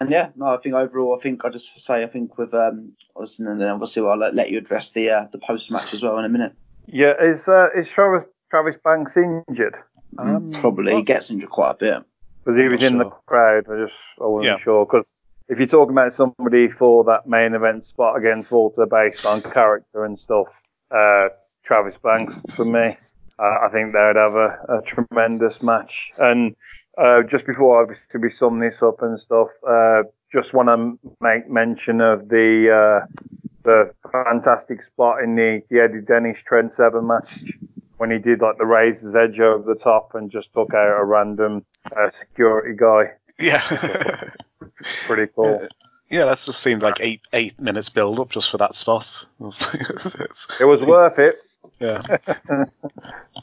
[0.00, 2.92] and yeah, no, I think overall, I think I just say I think with um,
[3.16, 6.18] and then obviously I'll let, let you address the uh, the post match as well
[6.18, 6.52] in a minute.
[6.86, 9.76] Yeah, is uh, is Travis Travis Banks injured?
[10.18, 12.04] Um, Probably he gets injured quite a bit.
[12.46, 13.66] Because he was in the crowd.
[13.68, 14.58] I just I wasn't Yeah.
[14.64, 14.86] sure.
[14.86, 15.12] Because
[15.48, 20.04] if you're talking about somebody for that main event spot against Walter based on character
[20.04, 20.46] and stuff,
[20.92, 21.28] uh,
[21.64, 22.96] Travis Banks for me.
[23.38, 26.12] Uh, I think they'd have a, a tremendous match.
[26.18, 26.54] And
[26.96, 31.50] uh, just before obviously we sum this up and stuff, uh, just want to make
[31.50, 33.06] mention of the uh,
[33.64, 37.42] the fantastic spot in the, the Eddie Dennis Trent Seven match
[37.98, 41.04] when he did like the razor's edge over the top and just took out a
[41.04, 41.64] random
[41.96, 43.12] uh, security guy.
[43.38, 43.60] Yeah.
[45.06, 45.66] Pretty cool.
[46.08, 49.24] Yeah, that just seemed like eight eight minutes build up just for that spot.
[49.40, 51.42] It was worth it.
[51.80, 52.02] yeah.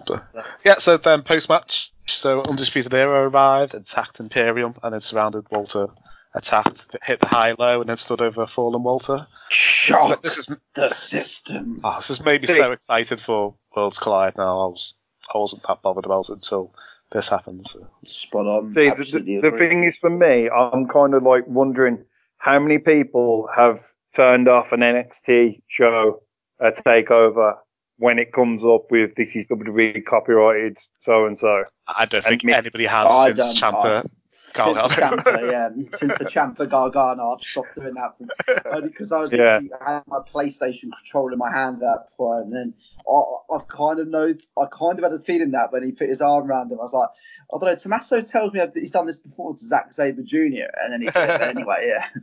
[0.08, 0.24] But-
[0.64, 5.88] yeah, so then post match, so Undisputed Era arrived, attacked Imperium, and then surrounded Walter,
[6.34, 9.28] attacked, hit the high low, and then stood over Fallen Walter.
[9.50, 11.82] Shock This is the system.
[11.84, 14.64] oh, this has made me so excited for Worlds Collide now.
[14.64, 14.96] I was
[15.34, 16.74] I wasn't that bothered about it until
[17.12, 17.68] this happened.
[17.68, 17.88] So.
[18.04, 18.74] Spot on.
[18.74, 22.06] See, the, the, the thing is for me, I'm kind of like wondering
[22.38, 23.80] how many people have
[24.16, 26.24] turned off an NXT show,
[26.60, 27.56] a takeover,
[27.98, 31.64] when it comes up with this is WWE copyrighted so and so.
[31.88, 34.12] I don't think missed- anybody has I since don't-
[34.54, 34.76] Ciampa.
[34.76, 35.01] Since the.
[35.01, 39.60] Ciampa, yeah, since the Ciampa Gargano, I've stopped doing that only because I was Yeah.
[39.82, 42.74] I had my PlayStation controller in my hand at that point, and then
[43.10, 46.10] I, I kind of know, I kind of had a feeling that when he put
[46.10, 47.10] his arm around him, I was like,
[47.54, 47.76] I don't know.
[47.76, 50.70] Tommaso tells me that he's done this before to Zack Sabre Jr.
[50.82, 51.41] and then he did it.
[51.41, 52.08] Anyway, yeah.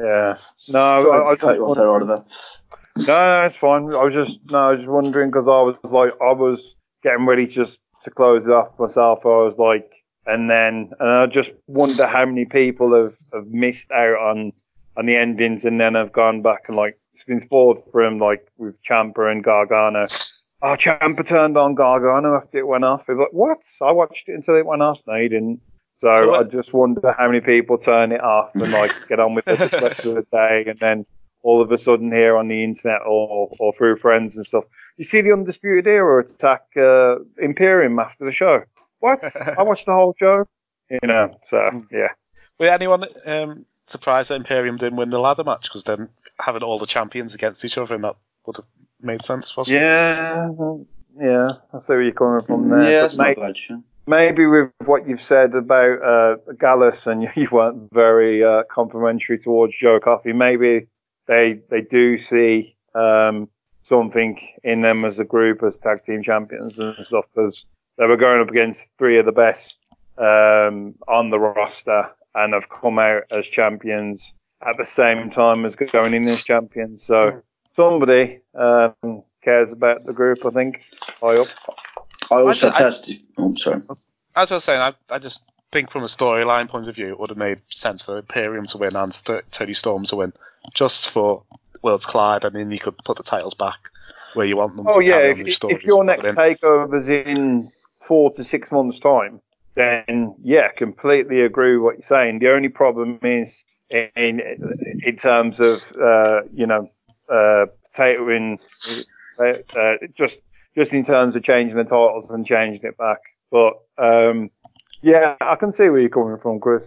[0.00, 0.34] Yeah.
[0.70, 2.24] No, Sorry I, I cut you off there, Oliver.
[2.96, 3.84] No, no, it's fine.
[3.94, 7.26] I was just no, I was just wondering because I was like, I was getting
[7.26, 9.20] ready just to close it off myself.
[9.24, 9.90] I was like,
[10.26, 14.52] and then, and I just wonder how many people have, have missed out on
[14.96, 18.18] on the endings, and then have gone back and like it's been spoiled for him,
[18.18, 20.06] like with Ciampa and Gargano.
[20.62, 23.08] Oh, Ciampa turned on Gargano after it went off.
[23.08, 23.58] It was like, what?
[23.80, 25.00] I watched it until it went off.
[25.06, 25.60] No, he didn't.
[25.98, 29.34] So, So I just wonder how many people turn it off and like get on
[29.34, 31.06] with it the rest of the day, and then
[31.42, 34.64] all of a sudden here on the internet or, or through friends and stuff.
[34.96, 38.62] You see the Undisputed Era attack uh, Imperium after the show.
[39.02, 39.22] What?
[39.58, 40.44] I watched the whole show.
[40.90, 41.58] You know, so
[41.90, 42.08] yeah.
[42.60, 45.64] Were anyone um, surprised that Imperium didn't win the ladder match?
[45.64, 48.66] Because then having all the champions against each other, and that would have
[49.00, 49.80] made sense, possibly.
[49.80, 50.50] Yeah,
[51.20, 51.48] yeah.
[51.74, 52.90] I see where you're coming from there.
[52.90, 53.56] yeah, But it's not bad.
[53.56, 53.82] sure.
[54.06, 59.38] maybe with what you've said about uh, Gallus and you, you weren't very uh, complimentary
[59.38, 60.86] towards Joe Coffey, maybe
[61.26, 63.48] they they do see um,
[63.88, 67.64] something in them as a group as tag team champions and stuff because
[67.98, 69.78] they were going up against three of the best
[70.18, 74.34] um, on the roster and have come out as champions
[74.66, 77.02] at the same time as going in as champions.
[77.02, 77.42] So
[77.76, 80.84] somebody um, cares about the group, I think.
[81.20, 81.48] High up.
[82.30, 83.82] I also I- I- personally, oh, I'm sorry.
[84.34, 85.40] As I was saying, I, I just
[85.72, 88.78] think from a storyline point of view, it would have made sense for Imperium to
[88.78, 90.32] win and St- Toni Storm to win,
[90.74, 91.42] just for
[91.82, 93.90] Worlds Collide, and then you could put the titles back
[94.34, 97.70] where you want them Oh to yeah, if, if your next takeover is in
[98.12, 99.40] four to six months' time,
[99.74, 102.40] then yeah, completely agree with what you're saying.
[102.40, 104.38] The only problem is in
[105.02, 106.90] in terms of uh, you know
[107.30, 107.64] uh,
[107.96, 108.58] potatoing
[109.38, 109.44] uh,
[109.78, 110.36] uh, just
[110.76, 113.20] just in terms of changing the titles and changing it back.
[113.50, 114.50] But um,
[115.00, 116.84] yeah, I can see where you're coming from, Chris.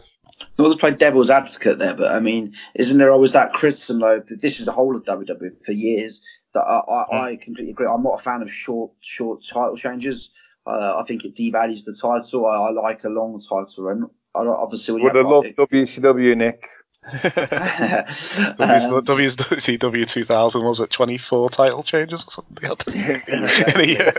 [0.59, 4.19] Not to play devil's advocate there, but I mean, isn't there always that criticism though?
[4.19, 6.21] But this is the whole of WWE for years
[6.53, 7.87] that I, I, I completely agree.
[7.91, 10.29] I'm not a fan of short short title changes.
[10.65, 12.45] Uh, I think it devalues the title.
[12.47, 15.55] I, I like a long title, and I obviously when you Would have have loved
[15.71, 16.67] WCW, Nick.
[18.57, 22.57] Um, WCW 2000 was it 24 title changes or something?
[22.63, 24.13] in a year.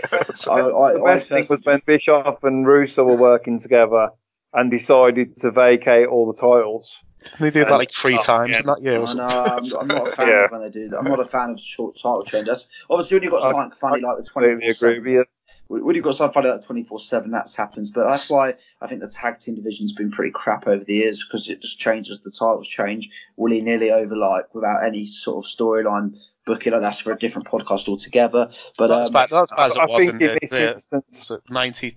[0.47, 4.09] I, I, The I best thing was personally when Bischoff and Russo were working together
[4.53, 6.95] and decided to vacate all the titles.
[7.39, 8.59] they did that like three Oh, times yeah.
[8.61, 8.99] in that year.
[8.99, 9.27] Or I something.
[9.27, 10.45] know, I'm, I'm not a fan Yeah.
[10.45, 10.97] of when they do that.
[10.99, 12.67] I'm not a fan of short title changes.
[12.89, 15.25] Obviously, when you've got something funny like the Completely 24 agree with you.
[15.67, 17.91] When you've got something funny like the 24 7, that happens.
[17.91, 21.25] But that's why I think the tag team division's been pretty crap over the years
[21.25, 22.19] because it just changes.
[22.21, 26.73] The titles change willy nilly over like without any sort of storyline booking.
[26.73, 28.51] Like that's for a different podcast altogether.
[28.77, 30.33] But not as um, bad, not as bad as it I was think in in
[30.33, 31.41] the, this the instance, it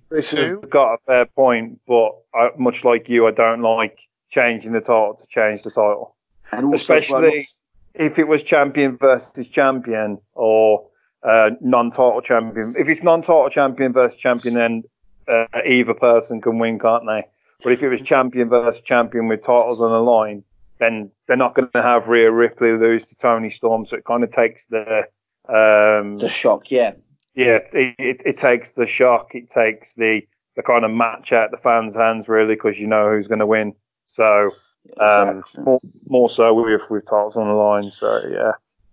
[0.09, 0.61] Chris 92.
[0.61, 3.99] has got a fair point, but I, much like you, I don't like
[4.31, 6.17] changing the title to change the title.
[6.53, 7.47] and also as well, especially
[7.95, 10.90] if it was champion versus champion or
[11.23, 12.75] uh, non-title champion.
[12.79, 14.83] If it's non-title champion versus champion, then
[15.29, 17.25] uh, either person can win, can't they?
[17.63, 20.43] But if it was champion versus champion with titles on the line,
[20.79, 24.25] then they're not going to have Rhea Ripley lose to Toni Storm, so it kind
[24.25, 25.05] of takes the
[25.49, 26.93] um, the shock, yeah.
[27.35, 30.23] yeah, it, it, it takes the shock, it takes the
[30.57, 33.47] the kind of match out the fans' hands really because you know who's going to
[33.47, 33.75] win.
[34.05, 34.51] So
[34.99, 35.65] um, Exactly.
[35.65, 37.91] more, more so with with titles on the line.
[37.91, 38.53] So yeah,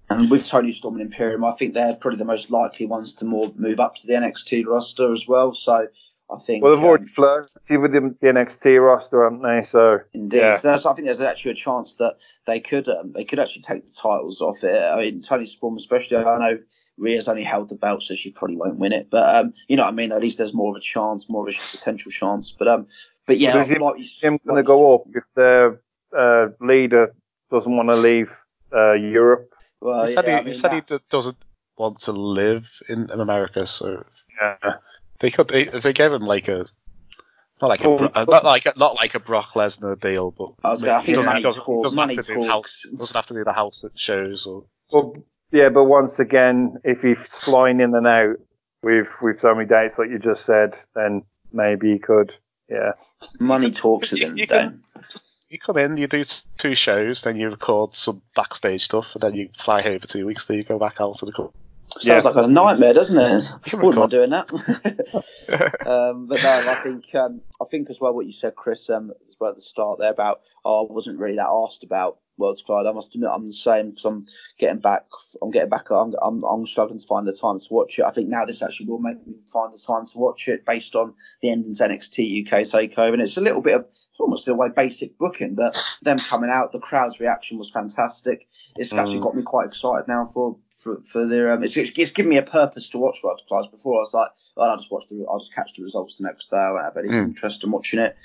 [0.09, 3.25] And with Toni Storm and Imperium, I think they're probably the most likely ones to
[3.25, 5.53] more move up to the NXT roster as well.
[5.53, 5.87] So
[6.29, 6.63] I think.
[6.63, 9.63] Well, they've um, already flirted with the, the NXT roster, haven't they?
[9.63, 10.37] So Indeed.
[10.37, 10.55] Yeah.
[10.55, 13.85] So I think there's actually a chance that they could um, they could actually take
[13.85, 14.81] the titles off it.
[14.81, 16.17] I mean, Toni Storm especially.
[16.17, 16.59] I know
[16.97, 19.09] Rhea's only held the belt, so she probably won't win it.
[19.09, 20.11] But um, you know what I mean.
[20.11, 22.51] At least there's more of a chance, more of a potential chance.
[22.51, 22.87] But um,
[23.25, 25.81] but yeah, But is like you, him going to go up if their
[26.17, 27.13] uh, leader
[27.51, 28.29] doesn't want to leave
[28.73, 29.53] uh, Europe.
[29.81, 31.37] Well, he said, yeah, he, I he, said that- d- doesn't
[31.77, 34.05] want to live in, in America, so
[34.41, 34.55] Yeah.
[35.19, 36.65] they could they, if they gave him like a
[37.61, 40.53] not like a Well, uh, not like a, not like a Brock Lesnar deal, but
[40.63, 43.15] I was gonna- I think doesn't- doesn't- he doesn't have to do the house doesn't
[43.15, 45.15] have to do the house at shows or Well,
[45.51, 48.35] yeah, but once again, if he's flying in and out
[48.83, 52.33] with with so many dates, like you just said, then maybe he could.
[52.69, 52.91] Yeah.
[53.39, 54.83] money talks at You- the end
[55.49, 55.81] you of the day.
[55.81, 56.23] can- you come in, you do
[56.57, 60.25] two shows, then you record some backstage stuff, and then you fly home for two
[60.25, 60.45] weeks.
[60.45, 61.53] Then you go back out to the club.
[61.99, 63.51] Sounds like a nightmare, doesn't it?
[63.63, 64.49] Can Wouldn't mind doing that.
[65.87, 69.11] um, but no, I think um, I think as well what you said, Chris, um,
[69.27, 72.63] as well at the start there about oh, I wasn't really that asked about Worlds
[72.63, 72.87] Collide.
[72.87, 74.27] I must admit I'm the same because I'm
[74.59, 75.05] getting back.
[75.41, 75.89] I'm getting back.
[75.89, 78.05] I'm, I'm I'm struggling to find the time to watch it.
[78.05, 80.95] I think now this actually will make me find the time to watch it based
[80.95, 83.85] on the end endings NXT UK takeover, and it's a little bit of
[84.19, 88.47] almost in a way basic booking, but them coming out, the crowd's reaction was fantastic.
[88.75, 92.29] It's actually got me quite excited now for for, for their um, it's, it's given
[92.29, 93.71] me a purpose to watch Worlds Collide.
[93.71, 96.27] Before I was like, oh, I'll just watch the I'll just catch the results the
[96.27, 96.57] next day.
[96.57, 98.15] I won't have any interest in watching it.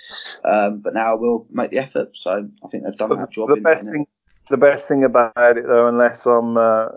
[0.44, 2.16] Um, but now I will make the effort.
[2.16, 3.48] So I think they've done But that job.
[3.48, 3.92] the in- best in it.
[3.92, 4.06] thing,
[4.50, 6.88] the best thing about it, though, unless I'm uh,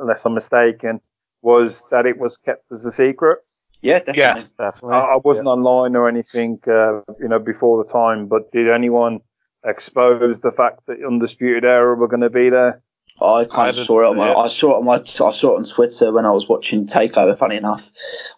[0.00, 1.00] unless I'm mistaken,
[1.42, 3.38] was that it was kept as a secret.
[3.84, 4.22] Yeah, definitely.
[4.22, 4.94] Yes, definitely.
[4.94, 8.28] I, I wasn't online or anything, uh, you know, before the time.
[8.28, 9.20] But did anyone
[9.62, 12.80] expose the fact that Undisputed Era were going to be there?
[13.20, 14.36] I kind I of saw it on my, it.
[14.36, 17.36] I saw it on my, I saw it on Twitter when I was watching Takeover.
[17.36, 17.90] Funny enough,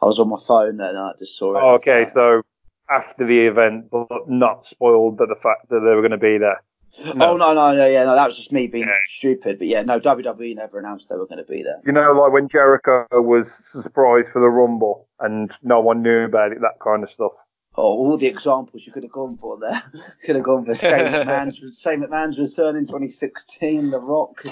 [0.02, 1.62] I was on my phone and I just saw it.
[1.62, 2.42] Oh, okay, so
[2.90, 6.38] after the event, but not spoiled that the fact that they were going to be
[6.38, 6.60] there.
[7.04, 8.94] Oh no, no, no, yeah, no, that was just me being Yeah.
[9.04, 9.58] stupid.
[9.58, 11.80] But yeah, no, WWE never announced they were going to be there.
[11.84, 16.52] You know, like when Jericho was surprised for the Rumble and no one knew about
[16.52, 17.32] it, that kind of stuff.
[17.78, 19.82] Oh, all the examples you could have gone for there.
[20.24, 24.44] could have gone for Shane McMahon's, Shane McMahon's return in 2016, The Rock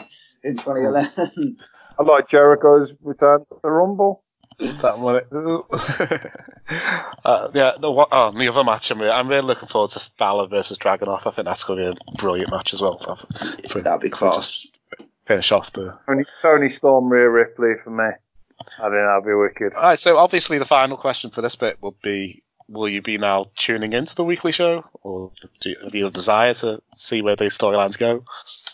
[0.43, 1.57] in 2011.
[1.99, 4.24] I like Jericho's return to the Rumble.
[4.59, 5.21] That one.
[7.25, 10.11] uh, yeah, the, what, oh, the other match, I'm really, I'm really looking forward to
[10.19, 11.27] Balor versus Dragunov.
[11.27, 12.99] I think that's going to be a brilliant match as well.
[12.99, 14.67] For, for- That'd be class.
[15.27, 15.99] finish off the.
[16.07, 18.05] Toni, Toni Storm, Rhea Ripley for me.
[18.79, 19.75] I think that'd be wicked.
[19.75, 23.19] All right, so obviously the final question for this bit would be: Will you be
[23.19, 27.21] now tuning into the weekly show, or do you, have you a desire to see
[27.21, 28.25] where these storylines go?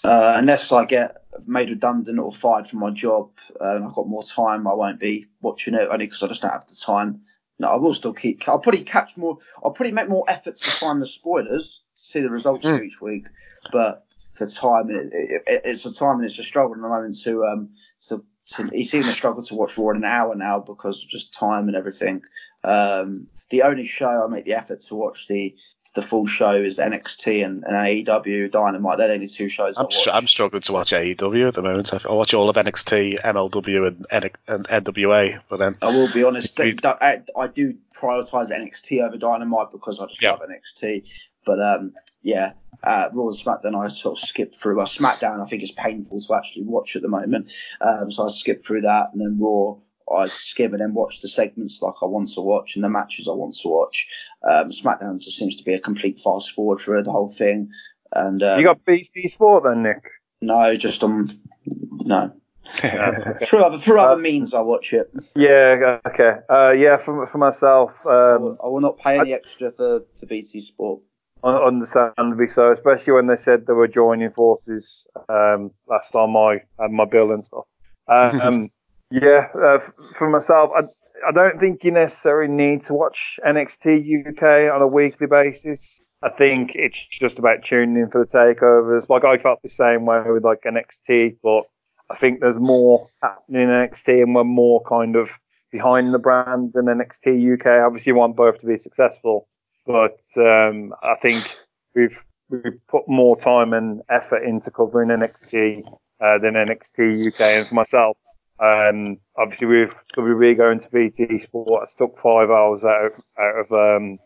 [0.04, 4.22] Uh, unless I get made redundant or fired from my job and I've got more
[4.22, 7.22] time, I won't be watching it only because I just don't have the time.
[7.58, 8.48] No, I will still keep.
[8.48, 9.38] I'll probably catch more.
[9.62, 13.26] I'll probably make more efforts to find the spoilers, see the results for each week.
[13.70, 16.88] But for time, it, it, it, it's a time and it's a struggle at the
[16.88, 17.70] moment to um
[18.08, 18.24] to
[18.58, 21.68] it's even a struggle to watch Raw in an hour now because of just time
[21.68, 22.22] and everything.
[22.64, 25.56] Um, the only show I make the effort to watch the
[25.96, 28.98] the full show is NXT and, and AEW Dynamite.
[28.98, 29.94] They're the only two shows I I'm, watch.
[29.96, 31.92] str- I'm struggling to watch AEW at the moment.
[31.92, 36.12] I, I watch all of NXT, MLW, and, N- and NWA, but then I will
[36.12, 36.60] be honest.
[36.60, 40.32] I, I do prioritize NXT over Dynamite because I just Yeah.
[40.32, 41.28] love NXT.
[41.44, 44.76] But um, yeah, uh, Raw and SmackDown I sort of skipped through.
[44.76, 48.28] Well, SmackDown I think is painful to actually watch at the moment, um, so I
[48.28, 49.76] skipped through that, and then Raw
[50.10, 53.28] I skip and then watch the segments like I want to watch and the matches
[53.28, 54.08] I want to watch.
[54.42, 57.70] Um, SmackDown just seems to be a complete fast forward for the whole thing.
[58.12, 60.02] And um, You got BT Sport then, Nick?
[60.40, 62.32] no, just on no.
[62.70, 65.12] through other through other means I watch it.
[65.34, 66.40] Yeah, okay.
[66.48, 70.02] Uh, yeah, for, for myself, I, um, will, I will not pay any extra for,
[70.18, 71.00] for BT Sport.
[71.44, 76.62] Un- understandably so, especially when they said they were joining forces um, last time I
[76.80, 77.64] had my bill and stuff.
[78.08, 78.70] Um,
[79.12, 79.78] yeah, uh,
[80.16, 80.80] for myself, I,
[81.28, 86.00] I don't think you necessarily need to watch NXT UK on a weekly basis.
[86.22, 89.08] I think it's just about tuning in for the takeovers.
[89.08, 91.64] Like I felt the same way with like NXT, but
[92.10, 95.30] I think there's more happening in NXT and we're more kind of
[95.70, 97.84] behind the brand than NXT UK.
[97.84, 99.48] Obviously, you want both to be successful,
[99.92, 101.58] but um, I think
[101.94, 102.18] we've
[102.48, 105.84] we've put more time and effort into covering NXT
[106.20, 107.40] uh, than NXT UK.
[107.40, 108.16] And for myself,
[108.58, 113.72] um, obviously with WWE going to BT Sport, I took five hours out out of
[113.72, 114.18] um,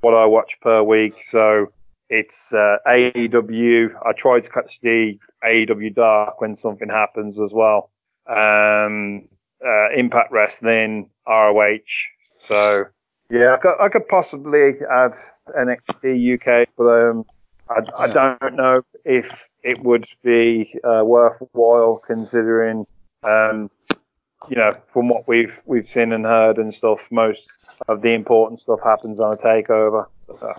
[0.00, 1.22] what I watch per week.
[1.30, 1.72] So
[2.08, 3.90] it's uh, AEW.
[4.04, 7.90] I try to catch the AEW Dark when something happens as well.
[8.28, 9.28] Um,
[9.64, 11.78] uh, Impact Wrestling, ROH.
[12.38, 12.86] So
[13.30, 15.12] Yeah, I could, I could possibly add
[15.48, 17.24] NXT UK, but um,
[17.68, 22.86] I, I don't know if it would be uh, worthwhile considering,
[23.24, 23.70] um,
[24.48, 27.00] you know, from what we've we've seen and heard and stuff.
[27.10, 27.48] Most
[27.88, 30.06] of the important stuff happens on a takeover.
[30.28, 30.52] So,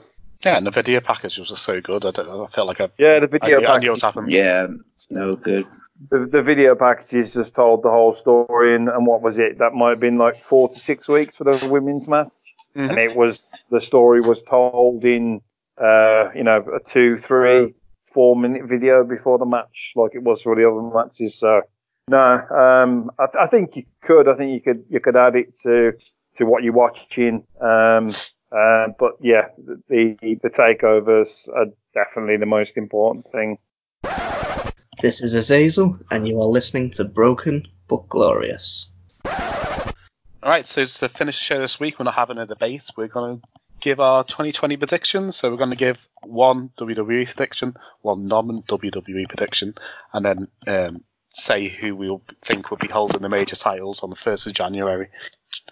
[0.44, 2.06] Yeah, and the video package was just so good.
[2.06, 2.30] I don't.
[2.30, 4.32] I felt like I, yeah, the I, video knew, I knew package, what was happening.
[4.32, 4.68] Yeah,
[5.10, 5.68] no good.
[6.10, 9.60] the, the video packages just told the whole story, and, and what was it?
[9.60, 12.30] That might have been like four to six weeks for the women's match,
[12.78, 12.90] Mhm.
[12.90, 15.42] and it was the story was told in
[15.82, 17.74] uh, you know a two, three,
[18.14, 21.40] four minute video before the match, like it was for the other matches.
[21.40, 21.62] So
[22.08, 24.28] no, um, I, I think you could.
[24.28, 25.94] I think you could you could add it to
[26.38, 27.44] to what you're watching.
[27.60, 28.10] Um,
[28.52, 29.48] uh, but yeah,
[29.90, 33.58] the the takeovers are definitely the most important thing.
[35.02, 38.92] This is Azazel, and you are listening to Broken but Glorious.
[40.44, 42.84] All right, so to finish the show this week, we're not having a debate.
[42.96, 43.48] We're going to
[43.82, 45.36] give our 2020 predictions.
[45.36, 49.76] So we're going to give one WWE prediction, one non-WWE prediction,
[50.14, 54.10] and then um, say who we will think will be holding the major titles on
[54.10, 55.10] the 1st of January,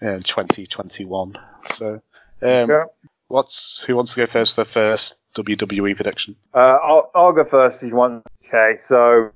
[0.01, 1.37] uh, 2021.
[1.69, 2.01] So, um,
[2.41, 2.83] Yeah.
[3.27, 6.35] what's who wants to go first for the first WWE prediction?
[6.53, 8.23] Uh, I'll, I'll go first if you want.
[8.47, 9.29] Okay, so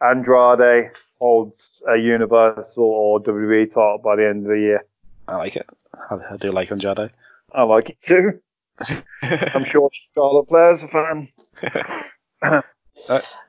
[0.00, 0.90] Andrade
[1.24, 4.84] holds a Universal or WWE title by the end of the year.
[5.26, 5.66] I like it.
[6.10, 7.10] I, I do like Andrade.
[7.52, 8.40] I like it too.
[9.22, 11.28] I'm sure Charlotte Flair's a fan.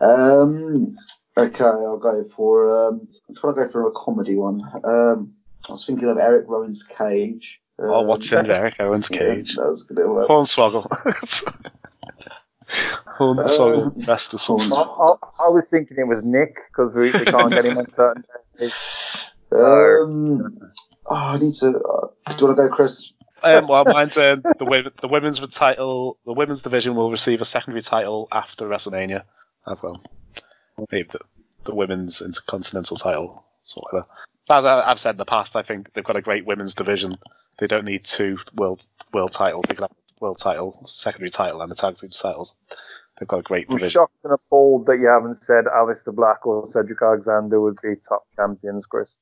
[0.02, 0.92] Um,
[1.38, 2.88] okay, I'll go for.
[2.88, 4.60] Um, I'm trying to go for a comedy one.
[4.84, 5.34] Um,
[5.70, 7.62] I was thinking of Eric Rowan's Cage.
[7.78, 9.56] Um, oh, what's in Eric Owens' yeah, cage?
[9.56, 10.30] that was gonna work.
[10.30, 10.88] Hornswoggle.
[13.18, 14.72] Hornswoggle, best of something.
[14.72, 17.92] I, I, I was thinking it was Nick because we, we can't get him on
[17.94, 18.24] certain
[18.60, 19.12] days.
[19.52, 20.60] Um,
[21.06, 21.68] oh, I need to.
[21.68, 23.14] Uh, do you want to go, Chris?
[23.44, 27.84] Um, well, mine's um, the the women's title, the women's division will receive a secondary
[27.84, 29.24] title after WrestleMania.
[29.66, 30.02] I've well,
[30.92, 31.20] maybe the,
[31.66, 34.06] the women's intercontinental title, sort of.
[34.50, 37.18] As I- I've said in the past, I think they've got a great women's division.
[37.60, 39.66] They don't need two world world titles.
[39.68, 42.56] They can have a world title, secondary title, and the tag team titles.
[43.20, 46.68] They've got a great I'm shocked and appalled that you haven't said Aleister Black or
[46.68, 49.16] Cedric Alexander would be top champions, Chris.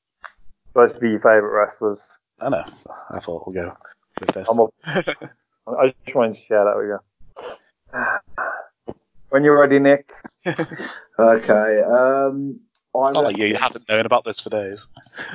[0.69, 2.03] Supposed to be your favourite wrestlers.
[2.39, 2.63] I know.
[3.11, 3.77] I thought we'll go
[4.19, 4.47] with this.
[4.49, 4.67] I'm a,
[5.79, 6.99] I just wanted to share that with you.
[9.29, 10.11] When you're ready, Nick.
[11.19, 11.81] Okay.
[11.81, 12.59] Um,
[12.95, 14.87] I Not like you, you haven't known about this for days.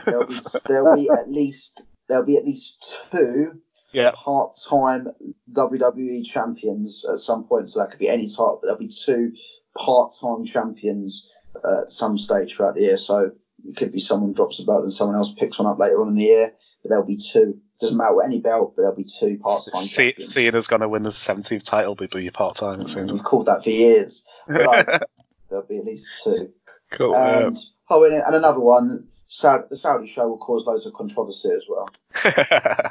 [0.04, 0.34] there'll be
[0.66, 3.60] there'll be at least there'll be at least two
[3.92, 4.10] Yeah.
[4.14, 5.08] part-time
[5.52, 7.70] WWE champions at some point.
[7.70, 9.32] So that could be any title, but there'll be two
[9.76, 11.30] part-time champions
[11.64, 12.96] uh, at some stage throughout the year.
[12.98, 13.32] So
[13.66, 16.08] it could be someone drops a belt and someone else picks one up later on
[16.08, 16.52] in the year.
[16.82, 17.60] But there'll be two.
[17.80, 20.34] Doesn't matter what any belt, but there'll be two part-time See, champions.
[20.34, 23.12] Cena's going to win the 17th title, but be part time, it seems.
[23.12, 24.24] We've called that for years.
[24.48, 24.86] Like,
[25.48, 26.52] there'll be at least two.
[26.90, 27.14] cool.
[27.14, 27.56] And
[27.88, 29.08] oh, and, and another one.
[29.30, 31.88] Saudi, the Saudi show will cause loads of controversy as well.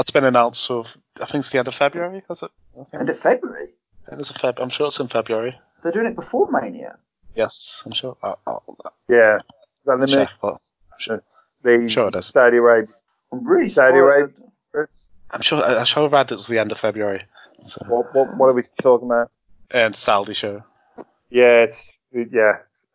[0.00, 0.86] That's been announced for,
[1.20, 2.50] I think it's the end of February, has it?
[2.94, 3.68] End of February.
[4.10, 4.54] it's a Feb.
[4.58, 5.60] I'm sure it's in February.
[5.82, 6.96] They're doing it before Mania.
[7.36, 8.16] Yes, I'm sure.
[8.22, 8.62] I'll, I'll,
[9.10, 9.36] Yeah.
[9.36, 9.42] Is
[9.84, 10.28] that I'll the check, Nick?
[10.40, 11.22] but I'm sure,
[11.64, 12.24] The Sure it is.
[12.28, 12.94] Saudi Arabia.
[13.30, 14.32] I'm really Saudi surprised.
[14.72, 14.88] Arabia.
[15.32, 15.62] I'm sure.
[15.62, 17.24] I'm sure I read it was the end of February.
[17.66, 19.30] So, What, what, what are we talking about?
[19.70, 20.62] and Saudi show.
[21.28, 22.52] Yeah, it's yeah,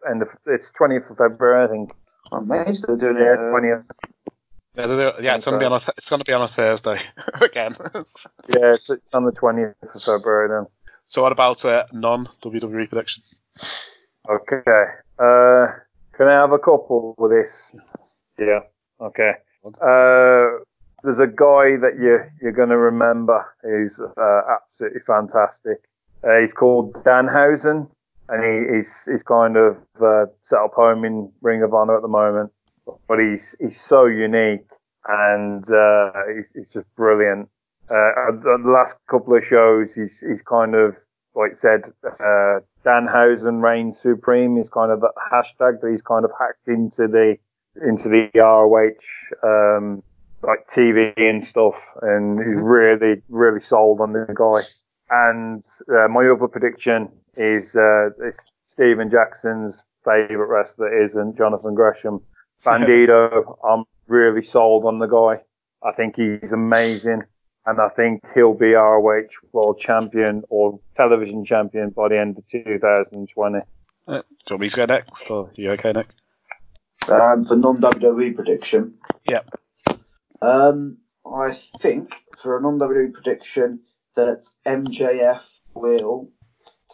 [0.09, 1.91] end of it's 20th of February, I think.
[2.31, 3.37] Oh, I'm amazed they're doing Yeah, it.
[3.37, 3.83] uh, 20th.
[4.77, 5.79] Yeah, yeah, it's going to be on a.
[5.79, 7.01] Th- it's to be on a Thursday
[7.41, 7.75] again.
[8.49, 10.67] Yeah, it's, it's on the 20th of February then.
[11.07, 13.23] so what about uh, non WWE prediction?
[14.29, 14.83] Okay.
[15.19, 15.67] Uh,
[16.13, 17.73] can I have a couple with this?
[18.37, 18.59] Yeah.
[19.01, 19.31] Okay.
[19.65, 20.63] Uh,
[21.03, 25.77] there's a guy that you you're gonna remember who's uh, absolutely fantastic.
[26.23, 27.87] Uh, he's called Danhausen,
[28.29, 32.01] and he, he's he's kind of uh, set up home in Ring of Honor at
[32.01, 32.51] the moment.
[33.07, 34.67] But he's he's so unique,
[35.07, 37.49] and uh, he's, he's just brilliant.
[37.89, 40.95] Uh, the last couple of shows, he's he's kind of
[41.35, 46.31] like said, uh, Danhausen reigns supreme is kind of the hashtag that he's kind of
[46.39, 47.37] hacked into the
[47.85, 49.03] into the ROH
[49.43, 50.01] um,
[50.41, 54.67] like TV and stuff, and he's really really sold on the guy.
[55.09, 62.21] And uh, my other prediction is uh, it's Steven Jackson's favorite wrestler isn't Jonathan Gresham.
[62.65, 65.41] Bandito, I'm really sold on the guy.
[65.83, 67.23] I think he's amazing
[67.65, 72.47] and I think he'll be ROH World Champion or Television Champion by the end of
[72.49, 73.57] 2020.
[74.07, 76.09] Uh, do you want me to go next, or are you okay, Nick?
[77.09, 78.95] Um, for non WWE prediction.
[79.27, 79.49] Yep.
[80.41, 83.81] Um, I think for a non-WWE prediction
[84.15, 86.29] that MJF will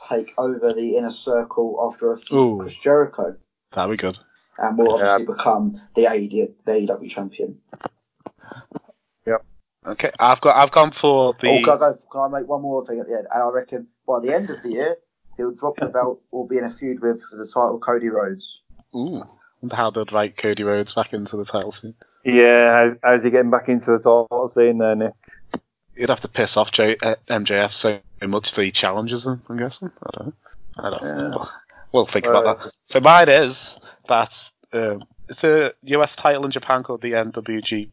[0.09, 2.55] take over the inner circle after a feud Ooh.
[2.55, 3.35] with Chris Jericho
[3.73, 4.19] That'd be good.
[4.57, 4.93] And will Yeah.
[5.13, 7.59] obviously become the AEW, the AEW champion.
[9.25, 9.45] Yep.
[9.87, 11.47] Okay, I've got I've gone for the.
[11.49, 13.27] Oh, can I, go, can I make one more thing at the end?
[13.33, 14.95] And I reckon by the end of the year,
[15.37, 18.61] he'll drop the belt or be in a feud with for the title Cody Rhodes.
[18.95, 19.23] Ooh,
[19.61, 21.95] wonder how they'd write Cody Rhodes back into the title scene.
[22.23, 25.13] Yeah, how's, how's he getting back into the title scene there, Nick?
[25.95, 29.41] You'd have to piss off J- uh, MJF so much that he challenges him.
[29.49, 29.91] I'm guessing.
[30.03, 30.33] I don't know.
[30.77, 31.37] I don't know.
[31.39, 31.45] Yeah.
[31.91, 32.71] We'll think Well, about that.
[32.85, 33.77] So mine is
[34.11, 37.89] that um, it's a US title in Japan called the NWGP,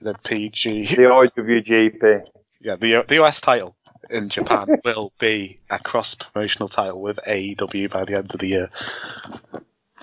[0.00, 0.96] the PG.
[0.96, 2.22] The IWGP.
[2.62, 3.76] Yeah, the the US title
[4.08, 8.46] in Japan will be a cross promotional title with AEW by the end of the
[8.46, 8.70] year,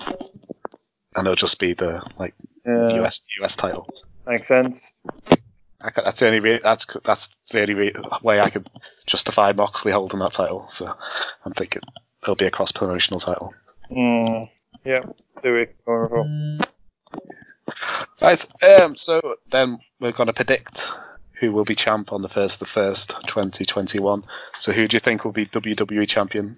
[0.00, 3.86] and it'll just be the like Yeah, US US title.
[4.26, 5.00] makes sense.
[5.80, 8.68] That's the only re- that's that's the only re- way I could
[9.06, 10.66] justify Moxley holding that title.
[10.68, 10.92] So
[11.44, 11.82] I'm thinking
[12.22, 13.54] it'll be a cross promotional title.
[13.90, 14.50] Mm,
[14.84, 15.02] yeah,
[15.42, 15.76] do it.
[15.86, 16.58] Wonderful.
[18.20, 18.46] Right.
[18.62, 18.96] Um.
[18.96, 20.88] So then we're gonna predict
[21.40, 24.24] who will be champ on the first of the first 2021.
[24.54, 26.56] So who do you think will be WWE champion?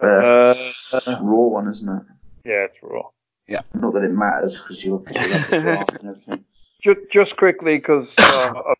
[0.00, 0.54] Uh,
[0.94, 2.02] Uh, raw one, isn't it?
[2.44, 3.02] Yeah, it's raw.
[3.46, 3.62] Yeah.
[3.74, 6.44] Not that it matters because you're because you the draft and everything.
[6.82, 8.74] Just, just quickly, because uh,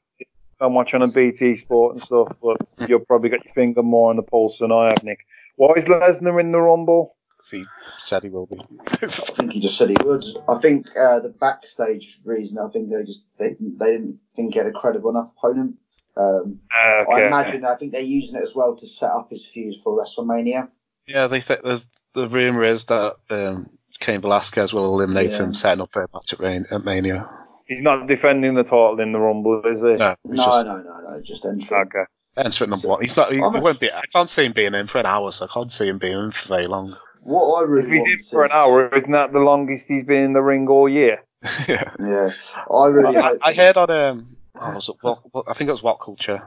[0.60, 2.58] I'm watching on BT Sport and stuff, but
[2.88, 5.26] you'll probably got your finger more on the pulse than I have, Nick.
[5.56, 7.13] Why is Lesnar in the Rumble?
[7.44, 7.64] 'Cause he
[8.00, 8.58] said he will be.
[8.80, 10.24] I think he just said he would.
[10.48, 14.58] I think uh, the backstage reason, I think they just they, they didn't think he
[14.58, 15.76] had a credible enough opponent.
[16.16, 17.26] Um, Uh, I okay.
[17.26, 20.70] imagine I think they're using it as well to set up his feud for WrestleMania.
[21.06, 23.68] Yeah, they think there's the rumor is that um,
[24.00, 25.42] Cain Velasquez will eliminate Yeah.
[25.44, 27.28] him, setting up a match at, Rain, at Mania.
[27.66, 29.96] He's not defending the title in the Rumble, is he?
[29.96, 31.76] No, No, just no, no, no, just entry.
[31.76, 32.04] Okay.
[32.36, 33.00] enter at number one.
[33.02, 33.30] He's not.
[33.32, 33.90] He, he won't be.
[33.92, 36.18] I can't see him being in for an hour, so I can't see him being
[36.18, 36.96] in for very long.
[37.24, 40.04] What I If really he's want in for an hour, isn't that the longest he's
[40.04, 41.22] been in the ring all year?
[41.68, 41.90] yeah.
[41.98, 42.30] Yeah,
[42.72, 43.38] I really I, hope.
[43.42, 46.42] I heard on um, oh, was it what, what, I think it was What Culture,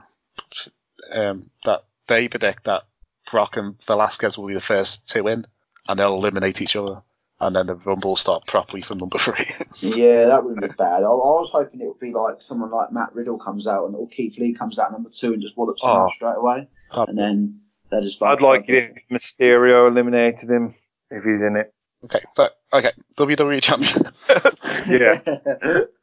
[1.12, 2.84] um, that they predict that
[3.30, 5.46] Brock and Velasquez will be the first two in,
[5.88, 7.02] and they'll eliminate each other,
[7.40, 9.46] and then the Rumble will start properly from number three.
[9.80, 11.04] Yeah, that wouldn't be bad.
[11.04, 13.96] I, I was hoping it would be like someone like Matt Riddle comes out and
[13.96, 16.04] or Keith Lee comes out number two and just wallops him Oh.
[16.06, 18.38] out straight away, and then they're just like.
[18.38, 20.76] I'd like it if Mysterio eliminated him
[21.10, 21.74] if he's in it.
[22.06, 24.04] okay, so okay, WWE champion.
[24.88, 25.20] Yeah,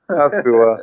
[0.08, 0.78] that's cool.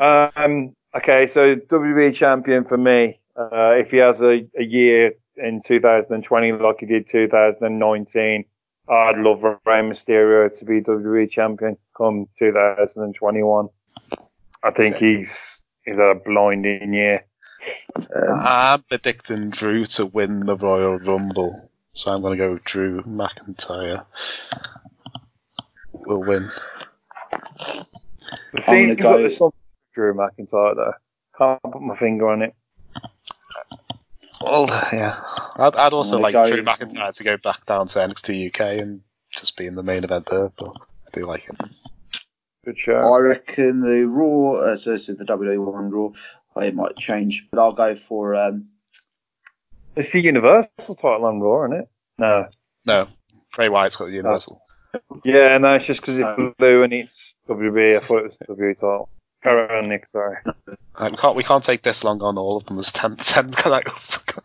[0.00, 5.62] Um, okay, so WWE champion for me, uh, if he has a, a year in
[5.66, 8.44] 2020 like he did 2019,
[8.88, 13.68] I'd love Rey Mysterio to be WWE champion come 2021.
[14.64, 17.24] I think he's he's had a blinding year.
[17.96, 22.64] Um, I'm predicting Drew to win the Royal Rumble, so I'm going to go with
[22.64, 24.04] Drew McIntyre.
[25.92, 26.50] Will win.
[28.54, 30.92] It seems gonna like go- there's something with Drew McIntyre though.
[31.38, 32.54] Can't put my finger on it.
[34.42, 35.20] Well, yeah.
[35.56, 39.02] I'd, I'd also like gonna Drew McIntyre to go back down to NXT UK and
[39.30, 40.74] just be in the main event there, but
[41.06, 41.70] I do like it.
[42.64, 42.94] Good show.
[42.94, 46.10] I reckon the Raw, uh, so this is the WWE one Raw.
[46.56, 48.68] Oh, It might change, but I'll go for um,
[49.96, 51.88] It's the Universal title on Raw, isn't it?
[52.18, 52.48] No.
[52.84, 53.08] No,
[53.54, 54.60] Bray Wyatt's got the Universal.
[55.24, 57.96] Yeah, no, it's just because it's blue and it's WWE.
[57.96, 59.08] I thought it was WWE title.
[59.42, 60.08] Carry on, Nick.
[60.10, 60.36] Sorry.
[60.94, 62.76] Uh, we can't we can't take this long on all of them.
[62.76, 64.18] There's 10, 10 titles.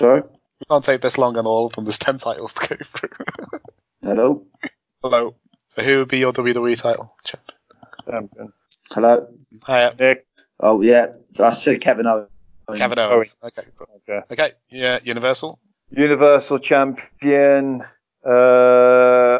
[0.00, 1.84] we can't take this long on all of them.
[1.84, 3.08] There's ten titles to go through.
[4.02, 4.46] hello,
[5.02, 5.34] Hello.
[5.68, 7.14] So who would be your WWE title?
[7.24, 7.52] Champ?
[8.08, 8.52] Champion.
[8.94, 9.26] Hello.
[9.62, 10.26] Hi, Nick.
[10.60, 11.06] Oh yeah,
[11.40, 12.28] I said Kevin Owens.
[12.76, 13.36] Kevin Owens.
[13.42, 13.62] Okay.
[13.78, 13.86] cool.
[14.06, 14.20] Okay.
[14.30, 14.52] Okay.
[14.70, 14.98] Yeah.
[15.02, 15.58] Universal.
[15.90, 17.82] Universal Champion.
[18.22, 18.28] Uh,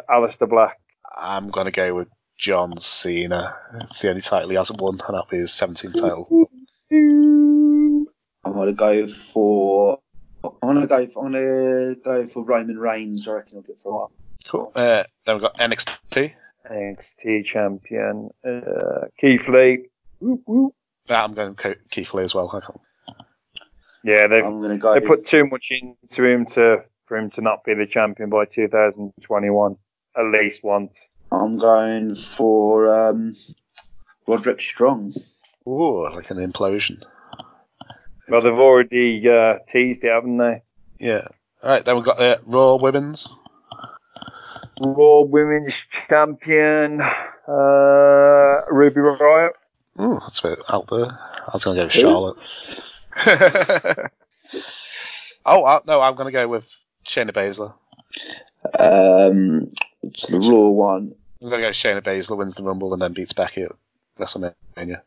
[0.08, 0.78] Aleister Black.
[1.14, 2.08] I'm gonna go with
[2.38, 3.54] John Cena.
[3.82, 6.48] It's the only title he hasn't won, and that'll be his 17th title.
[6.90, 8.06] I'm
[8.54, 9.98] gonna go for.
[10.42, 11.06] I'm gonna go.
[11.06, 13.28] For, I'm gonna go for Roman Reigns.
[13.28, 14.12] I reckon I'll get for a while.
[14.48, 14.72] Cool.
[14.74, 16.32] Uh, then we've got NXT.
[16.70, 18.30] NXT Champion.
[18.46, 19.86] Uh, Keith Lee.
[20.20, 20.74] Whoop, whoop.
[21.08, 22.48] Yeah, I'm going Co- Keith Lee as well.
[22.52, 22.80] I can't-
[24.04, 24.94] Yeah, they've I'm gonna go.
[24.94, 28.44] they put too much into him to for him to not be the champion by
[28.46, 29.76] 2021
[30.16, 30.94] at least once.
[31.30, 33.34] I'm going for um,
[34.26, 35.14] Roderick Strong.
[35.66, 37.02] Ooh, like an implosion.
[38.28, 40.62] Well, they've already uh, teased it, haven't they?
[40.98, 41.28] Yeah.
[41.62, 41.84] All right.
[41.84, 43.28] Then we've got uh, Raw Women's.
[44.82, 45.74] Raw Women's
[46.08, 49.50] Champion, uh, Ruby Riott.
[50.00, 51.06] Ooh, that's a bit out there.
[51.06, 52.36] I was going to go with Charlotte.
[55.46, 56.66] oh, I, no, I'm going to go with
[57.06, 57.74] Shayna Baszler.
[58.78, 59.72] Um,
[60.02, 61.14] it's the Raw one.
[61.40, 63.72] I'm going to go Shayna Baszler wins the Rumble and then beats Becky at
[64.18, 65.02] WrestleMania.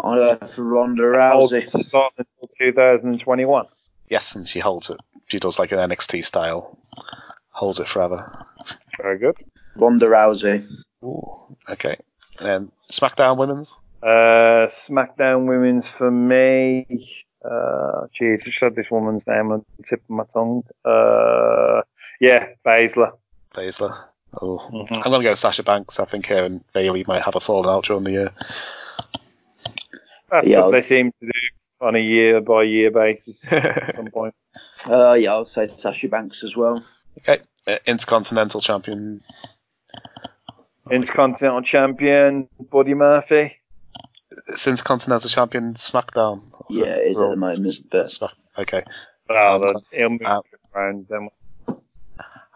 [0.00, 1.68] I go for Ronda Rousey.
[1.68, 3.66] Start until 2021.
[4.08, 5.00] Yes, and she holds it.
[5.26, 6.78] She does like an NXT style,
[7.58, 8.46] holds it forever.
[9.02, 9.36] Very good.
[9.76, 10.66] Ronda Rousey.
[11.02, 11.96] Ooh, okay.
[12.40, 13.74] And SmackDown Women's.
[14.02, 16.86] Uh, SmackDown Women's for me.
[17.44, 20.62] Uh, jeez, I just had this woman's name on the tip of my tongue.
[20.84, 21.82] Uh,
[22.20, 23.12] yeah, Baszler.
[23.54, 23.96] Baszler.
[24.40, 24.92] Oh, Mhm.
[24.92, 25.98] I'm going to go Sasha Banks.
[26.00, 28.30] I think her and Bayley might have a falling out during the year.
[30.30, 31.32] That's Yeah, what they seem to do
[31.80, 34.34] on a year by year basis at some point.
[34.88, 36.84] Uh, yeah, I'll say Sasha Banks as well.
[37.18, 37.40] Okay.
[37.66, 39.20] Uh, Intercontinental Champion.
[40.90, 43.56] Intercontinental Champion Buddy Murphy.
[44.54, 46.42] Since Continental Champion SmackDown.
[46.70, 48.82] Yeah, it is at the moment, but Smack- Okay.
[49.28, 50.40] Well, Um, he'll move uh,
[50.74, 51.06] around.
[51.08, 51.28] Then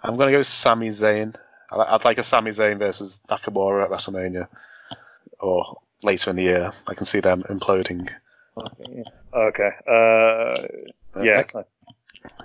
[0.03, 1.35] I'm going to go Sami Zayn.
[1.71, 4.49] I- I'd like a Sami Zayn versus Nakamura at WrestleMania.
[5.41, 6.73] Or later in the year.
[6.87, 8.09] I can see them imploding.
[9.35, 9.71] okay.
[9.87, 11.43] Uh, yeah.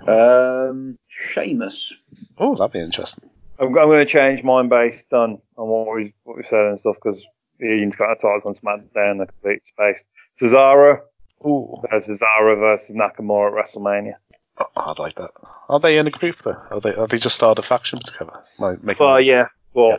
[0.06, 1.96] Um, Sheamus.
[2.38, 3.28] Oh, that'd be interesting.
[3.58, 6.80] I'm, I'm going to change mine based on, on what we what we said and
[6.80, 7.24] stuff because
[7.60, 10.02] Ian's got a titles on SmackDown, and the complete space.
[10.40, 11.00] Cesaro
[11.44, 11.82] Ooh.
[11.90, 14.14] versus Cesaro versus Nakamura at WrestleMania.
[14.58, 15.30] Oh, I'd like that.
[15.68, 16.60] Are they in a group though?
[16.70, 16.94] Are they?
[16.94, 18.42] Are they just started a faction together?
[18.58, 19.46] Like, making Well, yeah.
[19.74, 19.98] Well,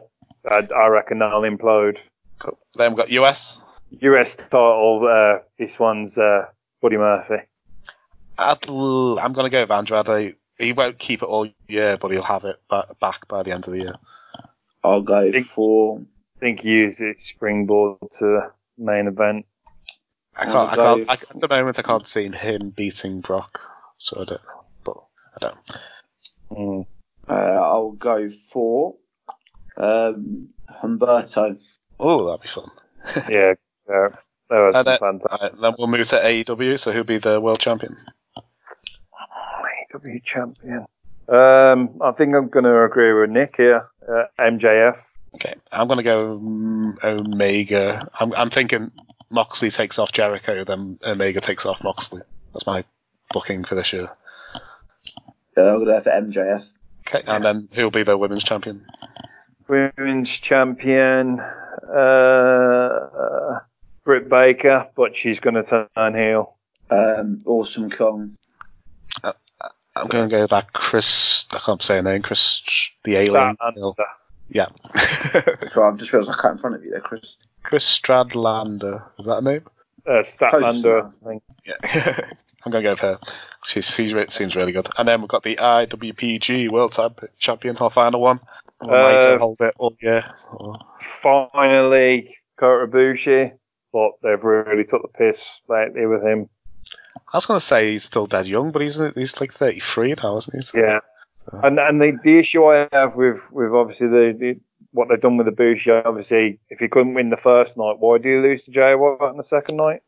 [0.50, 1.98] I, I reckon they'll implode.
[2.40, 2.58] Cool.
[2.76, 3.62] Then we've got US.
[4.02, 5.08] US title.
[5.10, 6.46] Uh, this one's uh,
[6.82, 7.44] Buddy Murphy.
[8.40, 10.36] I'd l- I'm going to go with Andrade.
[10.58, 12.60] He won't keep it all year, but he'll have it
[13.00, 13.96] back by the end of the year.
[14.84, 16.00] I'll go Think- for.
[16.38, 19.46] I think he used it springboard to main event.
[20.38, 20.70] I can't.
[20.72, 23.60] I can't I, f- at the moment, I can't see him beating Brock.
[23.98, 24.42] So I don't.
[24.86, 24.98] But
[25.36, 25.58] I don't.
[26.52, 26.86] Mm.
[27.28, 28.96] Uh, I'll go for.
[29.76, 30.50] Um,
[30.82, 31.60] Humberto.
[32.00, 32.72] Oh, that'd be fun.
[33.30, 33.54] Yeah,
[33.90, 34.08] yeah,
[34.50, 35.32] that was And then, fantastic.
[35.32, 36.80] alright, then we'll move to AEW.
[36.80, 37.98] So who'll be the world champion?
[39.94, 40.86] AEW champion.
[41.28, 43.88] Um, I think I'm going to agree with Nick here.
[44.08, 44.98] Uh, MJF.
[45.36, 48.10] Okay, I'm going to go Omega.
[48.20, 48.92] I'm, I'm thinking
[49.30, 52.22] Moxley takes off Jericho, then Omega takes off Moxley.
[52.54, 52.84] That's my
[53.32, 54.10] booking for this year.
[55.56, 56.68] Yeah, I'll go for MJF.
[57.08, 58.86] Okay, and then who'll be the women's champion?
[59.68, 61.40] Women's champion.
[61.40, 63.60] Uh,
[64.04, 66.56] Britt Baker, but she's going to turn heel.
[66.90, 68.36] Um, awesome Kong.
[70.00, 71.46] I'm going to go with that Chris.
[71.52, 72.22] I can't say her name.
[72.22, 72.62] Chris,
[73.04, 73.56] the alien.
[73.58, 73.94] Statlander.
[74.50, 74.68] Yeah.
[75.66, 77.38] So I've just realised I can't in front of you there, Chris.
[77.64, 79.04] Chris Stradlander.
[79.20, 79.66] Is that a name?
[80.08, 81.12] Uh, Statlander.
[81.24, 81.44] I think.
[81.66, 82.20] Yeah.
[82.66, 83.20] I'm going to go with her.
[83.64, 84.88] She she's, re- seems really good.
[84.98, 88.40] And then we've got the IWPG World Tag Champion, our final one.
[88.82, 90.26] Will Uh, hold it all year?
[90.52, 90.78] Or-
[91.22, 93.52] Finally, Kota Ibushi,
[93.94, 96.50] but they've really took the piss lately with him.
[97.34, 100.38] I was going to say he's still dead young, but he's he's like 33 now,
[100.38, 100.64] isn't he?
[100.66, 101.00] So- Yeah.
[101.64, 104.60] And and the, the issue I have with, with obviously the, the
[104.92, 108.18] what they've done with the Ibushi, obviously, if he couldn't win the first night, why
[108.20, 110.02] do you lose to Jay White on the second night?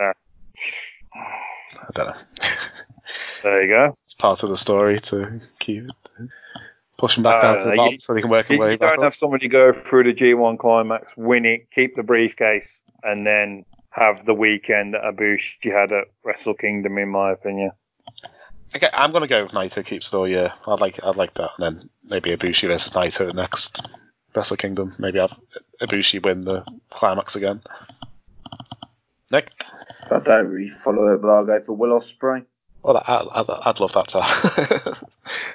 [0.00, 0.12] I
[1.94, 2.14] don't know.
[3.42, 3.84] There you go.
[4.02, 5.84] it's part of the story to keep
[6.98, 8.66] push him back down to Uh, the you- bottom so they can work You, their
[8.66, 9.02] way you don't up.
[9.04, 13.64] have somebody go through the G1 climax, win it, keep the briefcase, and then
[13.94, 17.70] have the weekend that Ibushi had at Wrestle Kingdom, in my opinion.
[18.74, 20.52] Okay, I'm gonna go with Naito keeps it all year.
[20.66, 23.86] I'd like I'd like that, and then maybe Ibushi versus Naito next
[24.34, 24.96] Wrestle Kingdom.
[24.98, 25.38] Maybe have
[25.80, 27.62] Ibushi win the climax again.
[29.30, 29.52] Nick,
[30.10, 32.44] I don't really follow it, but I'll go for Will Ospreay.
[32.82, 34.08] well, I, I'd, I'd love that.
[34.08, 34.98] To.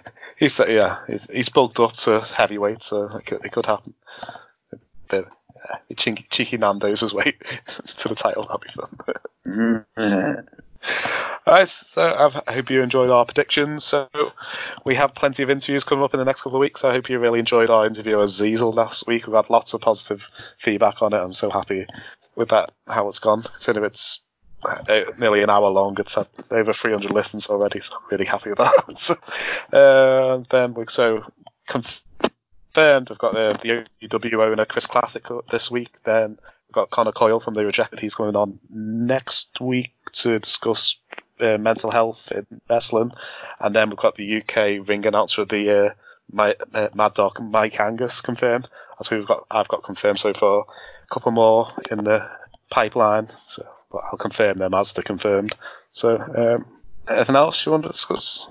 [0.37, 3.93] he's yeah, he's, he's bulked up to heavyweight, so it could, it could happen.
[5.09, 5.27] But
[5.71, 7.35] uh, cheeky, cheeky Nando's his way
[7.97, 8.43] to the title.
[8.43, 9.15] That'll be fun.
[9.97, 10.45] Mhm.
[11.47, 13.83] Alright, so I've, I hope you enjoyed our predictions.
[13.83, 14.07] So
[14.85, 16.83] we have plenty of interviews coming up in the next couple of weeks.
[16.83, 19.25] I hope you really enjoyed our interview with Ziesel last week.
[19.25, 20.23] We've had lots of positive
[20.59, 21.17] feedback on it.
[21.17, 21.87] I'm so happy
[22.35, 23.41] with that, how it's gone.
[23.43, 24.19] Considering it's
[24.63, 28.49] uh, nearly an hour long, it's had over 300 listens already, so I'm really happy
[28.49, 29.17] with that.
[29.73, 31.23] uh, then we so
[32.73, 35.89] confirmed we've got the, the owner Chris Classic this week.
[36.03, 36.37] Then
[36.67, 37.99] we've got Connor Coyle from the Rejected.
[37.99, 40.95] He's coming on next week to discuss
[41.39, 43.11] uh, mental health in wrestling,
[43.59, 45.95] and then we've got the UK ring announcer the
[46.31, 48.67] my, uh, Mad Dog Mike Angus confirmed.
[49.09, 49.45] Who we've got.
[49.49, 50.61] I've got confirmed so far.
[50.61, 52.29] A couple more in the
[52.69, 55.55] pipeline, so I'll confirm them as they're confirmed.
[55.93, 56.65] So, um,
[57.07, 58.45] anything else you want to discuss?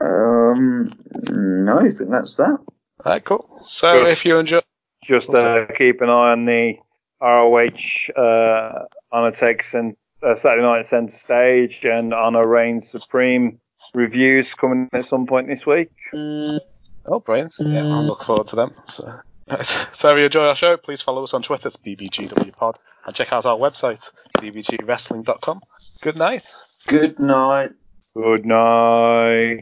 [0.00, 0.92] Um,
[1.30, 2.50] no, I think that's that.
[2.50, 3.60] All right, cool.
[3.64, 4.10] So, Good.
[4.12, 4.60] if you enjoy,
[5.04, 6.74] Just uh, keep an eye on the
[7.20, 13.60] ROH uh, Honor Texan uh, Saturday Night Center Stage and Honor Reign Supreme
[13.94, 15.90] reviews coming at some point this week.
[16.12, 17.54] oh, brilliant!
[17.60, 18.74] Yeah, I'll look forward to them.
[18.88, 19.20] So,
[19.92, 22.76] so if you enjoy our show, please follow us on Twitter, it's bbgwpod,
[23.06, 25.60] and check out our website, bbgwrestling.com.
[26.00, 26.54] Good night.
[26.86, 27.70] Good night.
[28.16, 29.54] Good night.